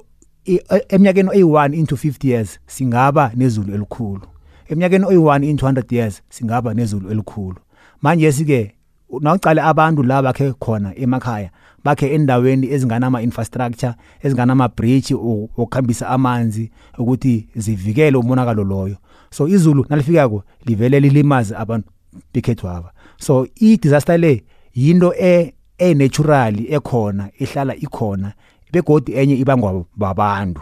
eminyakeni 0.90 1.30
oyi1 1.30 1.74
into 1.74 1.96
50 1.96 2.28
years 2.28 2.60
singaba 2.68 3.32
nezulu 3.36 3.74
elikhulu. 3.74 4.22
Eminyakeni 4.70 5.06
oyi1 5.06 5.44
into 5.44 5.66
100 5.66 5.96
years 5.96 6.22
singaba 6.30 6.74
nezulu 6.74 7.12
elikhulu. 7.12 7.58
Manje 8.02 8.32
sike 8.32 8.76
nawucale 9.22 9.62
abantu 9.62 10.04
la 10.04 10.22
bakhe 10.22 10.54
khona 10.54 10.96
emakhaya 10.96 11.50
bakhe 11.84 12.14
endaweni 12.16 12.68
ezinganama 12.68 13.22
infrastructure 13.22 13.94
ezinganama 14.24 14.68
bridge 14.68 15.14
okukhambisa 15.14 16.08
amanzi 16.08 16.72
ukuthi 16.98 17.48
zivikele 17.56 18.18
umonakalo 18.18 18.64
loyo. 18.64 18.98
So 19.32 19.48
izulu 19.48 19.86
nalifikako 19.90 20.44
livele 20.66 21.00
lilimaze 21.00 21.56
abantu. 21.56 21.90
Bekhethu 22.34 22.70
aba 22.70 22.94
so 23.18 23.48
i 23.62 23.78
disaster 23.78 24.18
le 24.20 24.44
yinto 24.76 25.14
e 25.20 25.54
e 25.78 25.94
natural 25.94 26.56
ekhona 26.70 27.30
ihlala 27.40 27.76
ikhona 27.76 28.34
begodi 28.74 29.14
enye 29.14 29.36
ibangwa 29.36 29.86
babantu. 29.96 30.62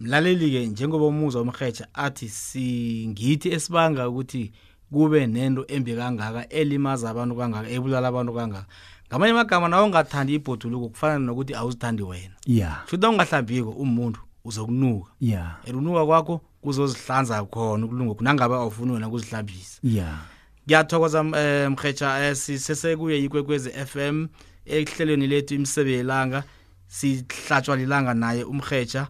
Mlaleli 0.00 0.50
ke 0.50 0.66
njengoba 0.66 1.06
umuzwa 1.06 1.42
umheja 1.42 1.86
athi 1.94 2.28
singithi 2.28 3.48
esibanga 3.52 4.08
ukuthi 4.08 4.52
kube 4.92 5.26
nento 5.26 5.64
embi 5.68 5.96
kangaka 5.96 6.48
elimaza 6.48 7.10
abantu 7.10 7.36
kangaka 7.36 7.70
ebulala 7.70 8.08
abantu 8.08 8.32
kangaka 8.34 8.66
ngamanye 9.08 9.32
amagama 9.32 9.68
nawe 9.68 9.84
ungathandi 9.84 10.34
ibhoduluko 10.34 10.88
kufana 10.88 11.18
nokuthi 11.18 11.54
awuzithandi 11.54 12.02
wena. 12.02 12.34
Yeah 12.46 12.84
futhi 12.86 13.06
ungahlambiko 13.06 13.70
umuntu 13.70 14.20
uzokunuka. 14.44 15.10
Yeah 15.20 15.56
elunuka 15.64 16.06
kwakho 16.06 16.40
kuzozihlanza 16.60 17.44
khona 17.44 17.86
ukulunga 17.86 18.14
nangabe 18.20 18.54
awufuni 18.54 18.92
wena 18.92 19.08
ukuzihlambisa. 19.08 19.78
Yeah 19.82 20.18
ngiyathokoza 20.66 21.24
eh, 21.36 21.70
mheja 21.70 22.18
eh, 22.18 22.36
sisesekuye 22.36 23.18
ikwekwezi 23.24 23.70
FM 23.70 24.26
ehlelweni 24.66 25.26
lethu 25.26 25.54
imsebelanga 25.54 26.44
sihlatshwa 26.86 27.76
lilanga 27.76 28.14
naye 28.14 28.44
umheja 28.44 29.06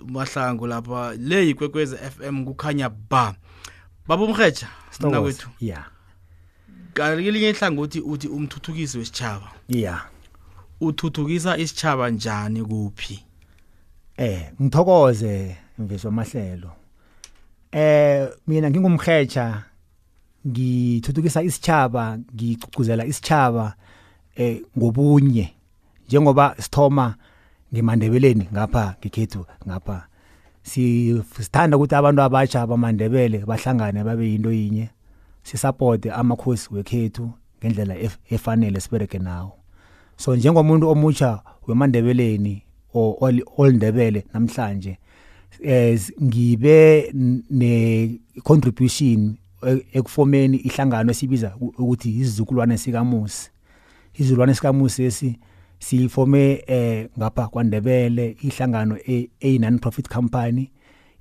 umahlangu 0.00 0.66
lapha 0.66 1.14
le 1.18 1.48
ikwekwezi 1.50 1.96
FM 1.96 2.44
kukhanya 2.44 2.88
ba. 2.88 3.34
Baba 4.06 4.24
umheja 4.24 4.68
sina 4.90 5.20
kwethu 5.20 5.48
yeah 5.60 5.94
kalinye 6.94 7.50
ihlangothi 7.50 8.00
uthi 8.00 8.28
umthuthukisi 8.28 8.98
wesitshaba 8.98 9.50
yeah 9.68 10.06
uthuthukisa 10.80 11.58
isitshaba 11.58 12.10
njani 12.10 12.64
kuphi? 12.64 13.24
Eh 14.16 14.52
ngithokoze 14.62 15.56
mveso 15.78 16.10
mahlelo 16.10 16.72
eh 17.72 18.28
mina 18.46 18.70
ngingumheja 18.70 19.62
ngithuthukisa 20.46 21.42
isitshaba 21.42 22.18
ngicugcuzela 22.34 23.04
isitshaba 23.06 23.74
eh 24.36 24.62
ngobunye. 24.78 25.50
Njengoba 26.06 26.54
sithoma 26.58 27.14
ngemandebeleni 27.74 28.48
ngapha 28.52 28.94
ngekhethu 29.00 29.46
ngapha. 29.68 30.06
Sithanda 30.62 31.76
ukuthi 31.76 31.94
abantu 31.94 32.22
abatsha 32.22 32.66
bamandebele 32.66 33.38
bahlangane 33.38 34.04
babe 34.04 34.30
yinto 34.30 34.52
yinye. 34.52 34.88
Sisupport 35.42 36.06
amakhosi 36.06 36.68
wekhethu 36.74 37.30
ngendlela 37.58 37.94
efanele 38.30 38.80
sibereke 38.80 39.18
nawo. 39.18 39.52
So 40.16 40.36
njengomuntu 40.36 40.88
omutsha 40.88 41.42
wemandebeleni 41.66 42.62
olindebele 43.56 44.24
namhlanje 44.34 44.98
eh 45.62 46.00
ngibe 46.22 47.12
ne 47.50 48.18
contribution 48.42 49.36
ekufomeni 49.92 50.56
ihlangano 50.56 51.10
esibiza 51.10 51.56
ukuthi 51.60 52.10
izizukulwane 52.10 52.78
sikamusi. 52.78 53.50
Izizukulwane 54.14 54.54
sikamusi 54.54 55.04
esi 55.04 55.38
sifome 55.78 56.64
eh 56.66 57.08
ngapha 57.18 57.48
kwaNdebele 57.48 58.36
ihlangano 58.42 58.98
e 59.06 59.58
non 59.58 59.78
profit 59.78 60.08
company. 60.08 60.70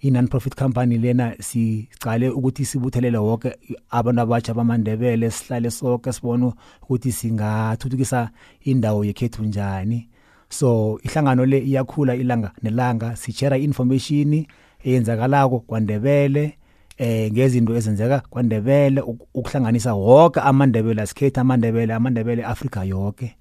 I 0.06 0.10
non 0.10 0.28
profit 0.28 0.56
company 0.56 0.98
lena 0.98 1.34
sicale 1.40 2.30
ukuthi 2.30 2.66
sibuthelele 2.66 3.18
wonke 3.18 3.56
abantu 3.90 4.22
abatsha 4.22 4.54
bamandebele 4.54 5.32
sihlale 5.32 5.72
sonke 5.72 6.14
sibone 6.14 6.54
ukuthi 6.82 7.12
singathuthukisa 7.12 8.30
indawo 8.64 9.06
yekhethu 9.06 9.44
njani. 9.44 10.10
So 10.50 11.00
ihlangano 11.04 11.46
le 11.46 11.60
iyakhula 11.60 12.16
ilanga 12.16 12.52
nelanga 12.64 13.16
sishare 13.16 13.64
information 13.64 14.46
eyenzakalako 14.84 15.60
kwaNdebele. 15.60 16.58
Eh 16.98 17.32
ngezinto 17.32 17.76
ezenzeka 17.76 18.20
kwaNdebele 18.30 19.02
ukuhlanganisa 19.34 19.94
wonke 19.94 20.40
amandebele 20.40 21.02
asikhethe 21.02 21.40
amandebele 21.40 21.94
amandebele 21.94 22.44
Africa 22.44 22.84
yonke 22.86 23.36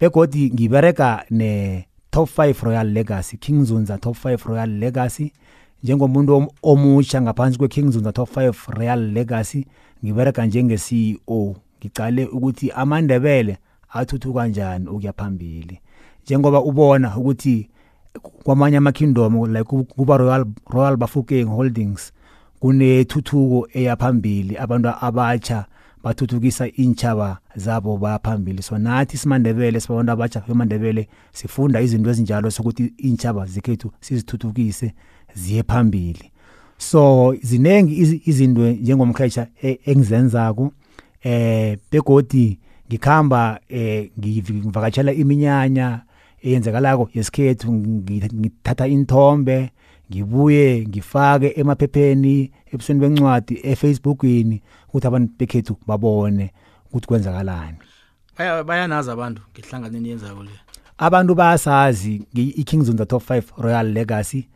begodi 0.00 0.50
ngibereka 0.50 1.24
ne 1.30 1.84
top 2.10 2.28
5 2.38 2.64
Royal 2.64 2.86
Legacy 2.86 3.36
King 3.36 3.64
Zunza 3.64 3.98
top 3.98 4.16
5 4.24 4.44
Royal 4.44 4.70
Legacy. 4.70 5.32
Njengomuntu 5.82 6.52
omusha 6.62 7.22
ngaphansi 7.22 7.58
kwe 7.58 7.68
King 7.68 7.90
Zunza 7.90 8.12
top 8.12 8.36
5 8.36 8.54
Royal 8.68 9.12
Legacy 9.12 9.66
ngibereka 10.04 10.46
njenge 10.46 10.78
CEO 10.78 11.56
ngicale 11.78 12.26
ukuthi 12.26 12.70
amandebele 12.70 13.56
athuthuka 13.92 14.40
kanjani 14.40 14.88
ukuya 14.88 15.12
phambili. 15.12 15.80
Njengoba 16.24 16.60
ubona 16.60 17.16
ukuthi 17.16 17.68
kwamanye 18.44 18.76
ama 18.76 18.92
kingdom 18.92 19.52
like 19.52 19.64
kuba 19.64 20.16
Royal 20.16 20.46
Royal 20.70 20.96
Bafokeng 20.96 21.44
Holdings 21.44 22.12
kunethuthuko 22.60 23.68
eyaphambili 23.72 24.56
abantu 24.56 24.88
abatsha 25.00 25.64
bathuthukisa 26.02 26.68
intshaba 26.68 27.38
zabo 27.56 27.96
baphambili 27.96 28.62
so 28.62 28.78
nathi 28.78 29.16
simandebele 29.16 29.80
sibabantu 29.80 30.12
abatsha 30.12 30.42
bemandebele 30.48 31.08
sifunda 31.32 31.80
izinto 31.80 32.10
ezinjalo 32.10 32.50
sokuthi 32.50 32.92
intshaba 32.98 33.46
zekhethu 33.46 33.92
sizithuthukise 34.00 34.94
ziye 35.34 35.62
phambili. 35.62 36.30
So 36.78 37.34
zinengi 37.42 38.20
izinto 38.24 38.70
njengomkhetsha 38.70 39.46
e, 39.62 39.78
engizenzako 39.84 40.72
eh 41.22 41.78
begodi 41.92 42.58
ngikhamba 42.88 43.60
eh 43.68 44.10
ngivakatshela 44.18 45.12
iminyanya 45.12 46.00
eyenzekalako 46.42 47.10
yesikhethu 47.14 47.72
ngithatha 47.72 48.86
inthombe 48.86 49.70
ngibuye 50.10 50.86
ngifake 50.88 51.52
emaphepheni 51.56 52.50
ebusweni 52.72 53.00
bencwadi 53.00 53.60
eFacebookini 53.62 54.62
ukuthi 54.88 55.06
abantu 55.06 55.32
bekhethu 55.38 55.76
babone 55.86 56.52
ukuthi 56.86 57.06
kwenzakalani. 57.06 57.78
Baya 58.38 58.64
bayanazi 58.64 59.10
abantu 59.10 59.42
ngihlanganeni 59.52 60.08
yenzako 60.08 60.42
le. 60.42 60.50
Abantu 60.98 61.34
bayasazi 61.34 62.22
i-Kings 62.34 62.88
on 62.88 62.96
the 62.96 63.06
top 63.06 63.22
5 63.30 63.42
Royal 63.58 63.86
Legacy 63.86 64.48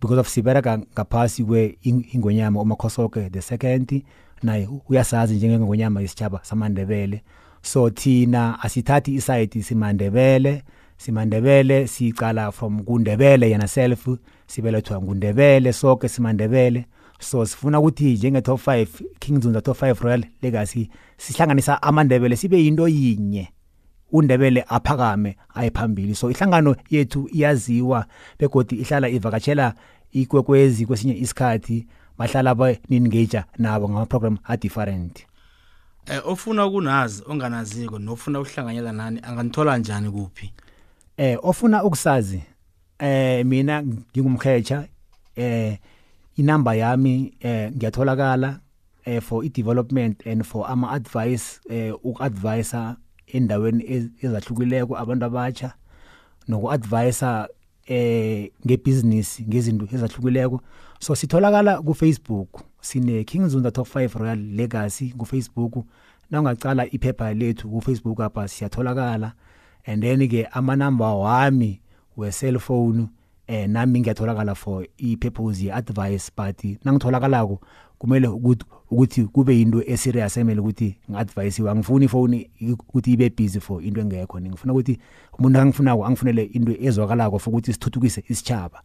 because 0.00 0.18
of 0.18 0.28
sibereka 0.28 0.78
ngaphasi 0.78 1.44
kwe 1.44 1.78
ingonyama 2.12 2.60
umakhosoke 2.60 3.30
the 3.30 3.42
second. 3.42 4.04
Naye 4.42 4.68
uyasazi 4.88 5.34
njengengonyama 5.34 6.00
yesitshaba 6.00 6.40
samandebele. 6.42 7.22
So 7.62 7.90
thina 7.90 8.62
asithathi 8.62 9.14
iside 9.14 9.62
simandebele 9.62 10.62
simandebele 10.96 11.86
sicala 11.86 12.52
from 12.52 12.84
kundebele 12.84 13.50
yena 13.50 13.68
self. 13.68 14.08
Sibelethwa 14.46 15.02
ngundebele 15.02 15.72
sonke 15.72 16.08
simandebele. 16.08 16.86
So 17.20 17.46
sifuna 17.46 17.80
ukuthi 17.80 18.12
njenge 18.12 18.40
top 18.40 18.66
5 18.66 18.86
Kings 19.18 19.46
on 19.46 19.52
the 19.52 19.60
top 19.60 19.82
5 19.82 20.02
Royal 20.02 20.24
Legacy 20.42 20.90
sihlanganisa 21.16 21.82
amandebele 21.82 22.36
sibe 22.36 22.64
yinto 22.64 22.88
yinye. 22.88 23.48
Undebele 24.12 24.64
aphakame 24.68 25.36
ayiphambili 25.54 26.14
so 26.14 26.30
ihlangano 26.30 26.76
yethu 26.90 27.28
iyaziwa 27.32 28.06
begodi 28.38 28.76
ihlala 28.76 29.08
ivakatshela 29.08 29.74
ikwekwezi 30.12 30.86
kwesinye 30.86 31.16
isikhathi 31.16 31.86
bahlala 32.18 32.54
ba-engage 32.54 33.42
nabo 33.58 33.88
ngama-program 33.88 34.38
a-different 34.44 35.26
eh 36.06 36.20
ofuna 36.24 36.66
ukunazi 36.66 37.22
onganaziko 37.26 37.98
nofuna 37.98 38.40
ukuhlanganyela 38.40 38.92
nani 38.92 39.20
anganithola 39.22 39.78
njani 39.78 40.10
kuphi? 40.10 40.52
Eh 41.16 41.38
ofuna 41.42 41.84
ukusazi 41.84 42.42
eh 42.98 43.46
mina 43.46 43.82
ngingumkhecha 43.82 44.88
eh 45.36 45.78
inamba 46.36 46.74
yami 46.74 47.34
eh 47.40 47.72
ngiyatholakala 47.72 48.60
eh 49.04 49.20
for 49.22 49.44
i-development 49.44 50.26
and 50.26 50.44
for 50.44 50.70
ama 50.70 50.90
advice 50.90 51.60
eh 51.70 51.94
uku-advisa 52.04 52.96
endaweni 53.26 54.12
ezahlukileko 54.22 54.98
abantu 54.98 55.24
abatsha 55.24 55.72
noku-advisa 56.48 57.48
eh 57.86 58.50
ngebusiness 58.66 59.40
ngezinto 59.40 59.88
ezahlukileko. 59.94 60.60
So 61.00 61.14
sitholakala 61.14 61.82
ku 61.82 61.94
Facebook 61.94 62.64
sine 62.80 63.24
King 63.24 63.48
Zunda 63.48 63.70
Top 63.70 63.86
5 63.86 64.14
Royal 64.18 64.38
Legacy 64.38 65.12
ku 65.18 65.26
Facebook 65.26 65.84
nawungacala 66.30 66.86
iphepha 66.86 67.34
lethu 67.34 67.68
ku 67.68 67.80
Facebook 67.80 68.20
apha 68.20 68.48
siyatholakala. 68.48 69.32
And 69.86 70.02
then 70.02 70.28
ke 70.28 70.48
ama 70.52 70.76
number 70.76 71.06
wami 71.06 71.80
we 72.16 72.30
cellphone 72.32 73.08
eh 73.46 73.68
nami 73.68 74.00
ngiyatholakala 74.00 74.54
for 74.54 74.86
i 74.98 75.16
purpose 75.16 75.64
ye 75.64 75.72
advice 75.72 76.30
but 76.36 76.64
nangitholakalako 76.84 77.60
kumele 77.98 78.28
ukuthi 78.90 79.24
kube 79.24 79.60
into 79.60 79.82
eserious 79.86 80.36
emele 80.36 80.60
ukuthi 80.60 80.96
ngiadvise 81.10 81.70
angifuni 81.70 82.04
ifone 82.04 82.50
ukuthi 82.60 83.12
ibe 83.12 83.30
busy 83.30 83.60
for 83.60 83.82
into 83.82 84.00
engekho. 84.00 84.40
Ngifuna 84.40 84.72
ukuthi 84.72 84.98
umuntu 85.38 85.60
angifunako 85.60 86.06
angifunele 86.06 86.44
into 86.44 86.72
ezwakalako 86.72 87.38
for 87.38 87.50
ukuthi 87.54 87.72
sithuthukise 87.72 88.24
isitshaba 88.28 88.82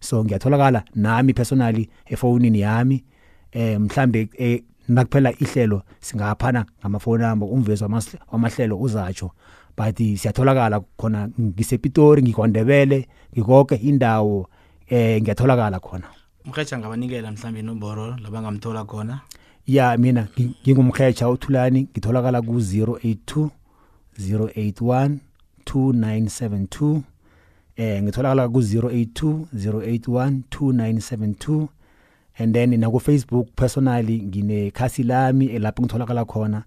so 0.00 0.24
ngiyatholakala 0.24 0.84
nami 0.94 1.34
personally 1.34 1.88
efonini 2.06 2.60
yami. 2.60 3.04
Eh 3.52 3.80
mhlambe 3.80 4.28
eh, 4.38 4.62
nakuphela 4.88 5.32
ihlelo 5.32 5.82
singaphana 6.00 6.66
ngamafoni 6.80 7.22
number 7.22 7.48
umvezo 7.48 7.90
wamahlelo 8.32 8.80
uzatsho 8.80 9.30
but 9.78 9.96
siyatholakala 9.96 10.80
khona 10.96 11.28
ngisepitori 11.40 12.22
ngikwandebele 12.22 13.08
ngikoke 13.32 13.76
indawo 13.76 14.48
eh 14.88 15.22
ngiyatholakala 15.22 15.80
khona. 15.80 16.06
Umkhecha 16.44 16.78
ngabanikela 16.78 17.32
mhlawumbe 17.32 17.60
inomboro 17.60 18.16
labangamthola 18.16 18.84
khona? 18.84 19.20
Ya 19.66 19.96
mina 19.96 20.28
ngingumkhecha 20.62 21.28
uthulani 21.28 21.82
ngitholakala 21.82 22.42
ku 22.42 22.52
082 22.52 23.48
081 24.18 25.16
2972 25.64 27.00
eh 27.76 28.02
ngitholakala 28.02 28.48
ku 28.48 28.58
082 28.58 29.46
081 29.54 30.42
2972 30.50 31.68
and 32.38 32.54
then 32.54 32.70
nakufacebook 32.80 32.90
ku 32.90 33.00
Facebook 33.00 33.46
personally 33.56 34.22
nginekhasi 34.22 35.02
lami 35.02 35.58
lapho 35.58 35.82
ngitholakala 35.82 36.24
khona 36.24 36.64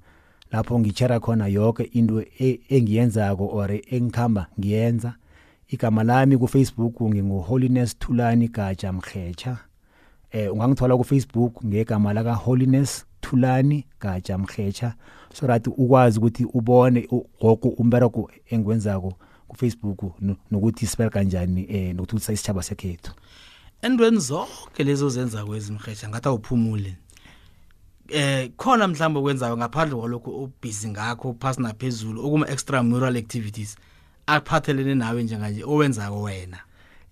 lapho 0.51 0.79
ngishare 0.79 1.19
khona 1.19 1.47
yonke 1.47 1.83
into 1.83 2.21
e, 2.39 2.59
engiyenzako 2.69 3.47
or 3.47 3.71
engikhamba 3.71 4.47
ngiyenza. 4.59 5.13
Igama 5.67 6.03
lami 6.03 6.37
ku 6.37 6.47
Facebook 6.47 7.01
ngingu 7.01 7.39
Holiness 7.39 7.99
Thulani 7.99 8.47
Gaja 8.47 8.93
Mkhecha. 8.93 9.57
Eh 10.31 10.53
ungangithola 10.53 10.97
ku 10.97 11.03
Facebook 11.03 11.65
ngegama 11.65 12.13
laka 12.13 12.33
Holiness 12.33 13.05
Thulani 13.21 13.85
Gaja 13.99 14.37
Mkhecha. 14.37 14.93
So 15.33 15.47
that 15.47 15.67
ukwazi 15.67 16.19
ukuthi 16.19 16.45
ubone 16.45 17.07
gogo 17.41 17.69
umbereko 17.69 18.31
engwenzako 18.49 19.13
ku 19.47 19.55
Facebook 19.55 20.13
nokuthi 20.51 20.87
spell 20.87 21.09
kanjani 21.09 21.65
eh 21.69 21.95
nokuthi 21.95 22.33
isitshaba 22.33 22.63
sekhethu. 22.63 23.11
Endweni 23.81 24.19
zonke 24.19 24.83
lezo 24.83 25.09
zenza 25.09 25.45
kwezimhecha 25.45 26.09
ngathi 26.09 26.27
awuphumule 26.27 26.97
eh 28.13 28.49
khona 28.57 28.87
mhlawumbe 28.87 29.19
okwenzayo 29.19 29.57
ngaphandle 29.57 29.95
kwalokho 29.99 30.31
ubusy 30.31 30.87
ngakho 30.87 31.35
phasi 31.39 31.61
naphezulu 31.61 32.25
okuma 32.25 32.49
extramural 32.49 33.17
activities 33.17 33.77
akuphathelene 34.27 34.95
nawe 34.95 35.23
njenganje 35.23 35.63
owenzako 35.63 36.21
wena? 36.21 36.57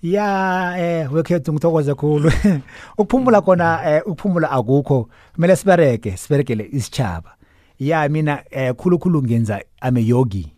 Ya 0.01 0.75
eh 0.79 1.13
wekhethu 1.13 1.53
ngithokoza 1.53 1.95
kakhulu 1.95 2.31
ukuphumula 2.97 3.41
khona 3.41 3.81
eh 3.85 4.01
ukuphumula 4.05 4.51
akukho. 4.51 5.09
Kumele 5.35 5.55
sibereke 5.55 6.17
siberekele 6.17 6.69
isitshaba 6.71 7.35
ya 7.79 8.09
mina 8.09 8.43
eh 8.51 8.75
khulukhulu 8.75 9.23
ngenza 9.23 9.62
ame 9.81 10.05
yogi 10.07 10.53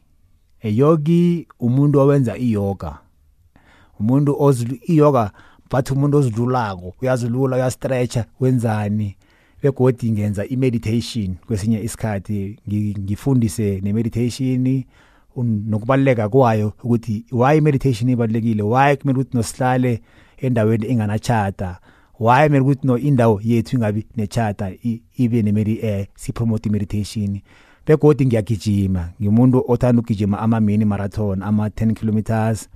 eyogi 0.61 1.47
umuntu 1.59 1.99
owenza 1.99 2.37
iyoga. 2.37 2.97
Umuntu 3.99 4.35
ozulu 4.43 4.77
iyoga 4.87 5.31
bathi 5.71 5.93
umuntu 5.93 6.17
ozilulako 6.17 6.93
uyazilula 7.01 7.55
uyastretcha 7.55 8.25
wenzani? 8.39 9.15
Begodi 9.61 10.11
ngenza 10.11 10.45
i-meditation 10.45 11.35
kwesinye 11.47 11.81
isikhathi. 11.83 12.57
Ngifundise 12.99 13.81
ne-meditation 13.83 14.83
nokubaluleka 15.35 16.29
kwayo 16.29 16.73
ukuthi 16.83 17.25
why 17.31 17.57
i-meditation 17.57 18.09
ibalulekile? 18.09 18.63
Why 18.63 18.95
kumele 18.95 19.19
ukuthi 19.19 19.37
nosihlale 19.37 20.01
endaweni 20.37 20.87
enganachata? 20.91 21.79
Why 22.19 22.43
kumele 22.43 22.59
ukuthi 22.59 22.87
no 22.87 22.97
indawo 22.97 23.41
yethu 23.43 23.75
ingabi 23.75 24.05
nechata 24.17 24.71
ibe 25.17 25.41
nemedi 25.41 25.79
eh 25.81 26.07
sipromote 26.15 26.69
i-meditation? 26.69 27.39
Begodi 27.87 28.25
ngiyagijima. 28.25 29.09
Ngimuntu 29.21 29.63
othanda 29.67 29.99
ukugijima 29.99 30.39
ama-mini 30.39 30.85
marathon 30.85 31.41
ama-10 31.43 31.93
kilometers. 31.93 32.69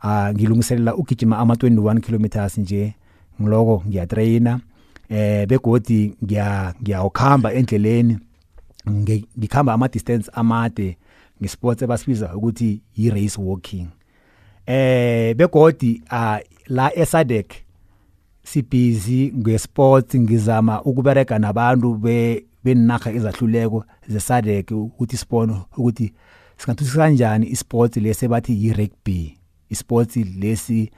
Ah 0.00 0.32
ngilungiselela 0.34 0.96
ugijima 0.96 1.38
ama-21 1.38 2.00
kilometers 2.00 2.58
nje. 2.58 2.94
Ngiloko 3.40 3.82
ngiyatrayina 3.88 4.60
eh 5.12 5.46
begodi 5.46 6.14
ngiya 6.24 6.74
ngiyawukhamba 6.82 7.52
endleleni. 7.52 8.18
Ngikhamba 8.90 9.72
ama 9.72 9.88
distance 9.88 10.30
amade 10.32 10.96
ngesports 11.40 11.82
ebasibiza 11.82 12.34
ukuthi 12.36 12.80
i 12.96 13.10
race 13.10 13.40
walking. 13.40 13.88
Eh 14.66 15.34
begodi 15.36 16.02
la 16.66 16.90
esadek 16.96 17.54
sibhizi 18.42 19.32
ngesports 19.36 20.16
ngizama 20.16 20.82
ukubereka 20.82 21.38
nabantu 21.38 21.94
be 21.94 22.44
beninaga 22.64 23.12
ezahluleko 23.12 23.84
zesadek 24.08 24.70
ukuthi 24.70 25.16
sibono 25.16 25.64
ukuthi 25.76 26.12
singathuthukisa 26.56 26.98
kanjani 26.98 27.46
isports 27.46 27.96
lesi 27.96 28.28
bathi 28.28 28.52
i 28.52 28.72
rugby 28.72 29.38
isports 29.70 30.16
lesi 30.16 30.90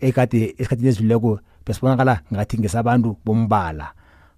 ekade 0.00 0.54
esikhathini 0.58 0.88
esidluleko 0.88 1.40
besibonakala 1.66 2.20
ngathi 2.32 2.58
ngesabantu 2.58 3.16
bombala. 3.24 3.92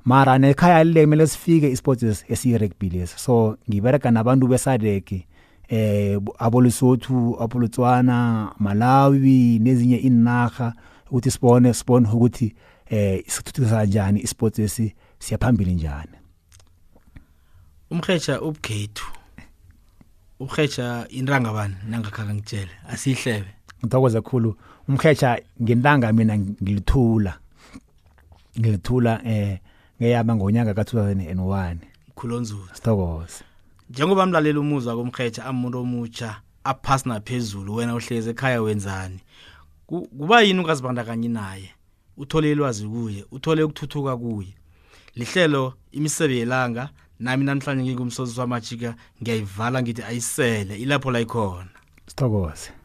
Mara 0.04 0.38
nekhaya 0.38 0.84
lile 0.84 1.04
kumele 1.04 1.26
sifike 1.26 1.70
isports 1.70 2.24
esiyi-rugby 2.28 2.90
lesi. 2.90 3.18
So 3.18 3.56
ngibereka 3.68 4.10
nabantu 4.10 4.48
besadek 4.48 5.12
eh 5.68 6.18
abolisothu 6.38 7.36
abolutswana 7.40 8.52
malawi 8.58 9.58
nezinye 9.58 9.96
inarha 9.96 10.72
ukuthi 11.06 11.30
sibone 11.30 11.74
sibone 11.74 12.08
ukuthi 12.08 12.54
eh 12.90 13.22
sithuthukisa 13.26 13.76
kanjani 13.76 14.20
isports 14.20 14.58
esi 14.58 14.94
siyaphambili 15.18 15.74
njani. 15.74 16.16
Umkhecha 17.90 18.40
ubukhethu 18.40 19.04
ukhecha 20.40 21.06
intanga 21.08 21.52
bani 21.52 21.74
nangakhaka 21.88 22.34
ngitshele 22.34 22.70
asihlebe 22.88 23.48
ngithokoza 23.80 24.22
kakhulu 24.22 24.56
umkhecha 24.88 25.42
ngentanga 25.62 26.12
mina 26.12 26.38
ngilithula. 26.38 27.38
Ngilithula 28.58 29.20
eh 29.24 29.58
ngeyama 30.00 30.36
ngonyaka 30.36 30.72
ka2001 30.72 31.76
khulonzulu. 32.14 32.68
Sithokoza 32.72 33.44
njengoba 33.90 34.26
mlaleli 34.26 34.58
umuzwa 34.58 34.96
komkhecha 34.96 35.44
amuntu 35.44 35.78
omutsha 35.78 36.40
aphasi 36.64 37.08
naphezulu 37.08 37.74
wena 37.74 37.94
uhleze 37.94 38.30
ekhaya 38.30 38.62
wenzani? 38.62 39.20
Kuba 39.86 40.42
yini 40.42 40.60
ungazibandakanye 40.60 41.28
naye? 41.28 41.70
Uthole 42.16 42.52
ilwazi 42.52 42.88
kuye 42.88 43.24
uthole 43.30 43.62
ukuthuthuka 43.62 44.16
kuye. 44.16 44.54
Lihlelo 45.14 45.74
imisebe 45.92 46.36
yelanga 46.36 46.90
nami 47.20 47.44
namhlanje 47.44 47.82
ngingumsozisi 47.84 48.40
wamajika 48.40 48.94
ngiyayivala 49.22 49.82
ngithi 49.82 50.02
ayisele 50.02 50.76
ilapho 50.76 51.10
la 51.10 51.20
ikhona 51.20 51.70
sithokoze. 52.06 52.77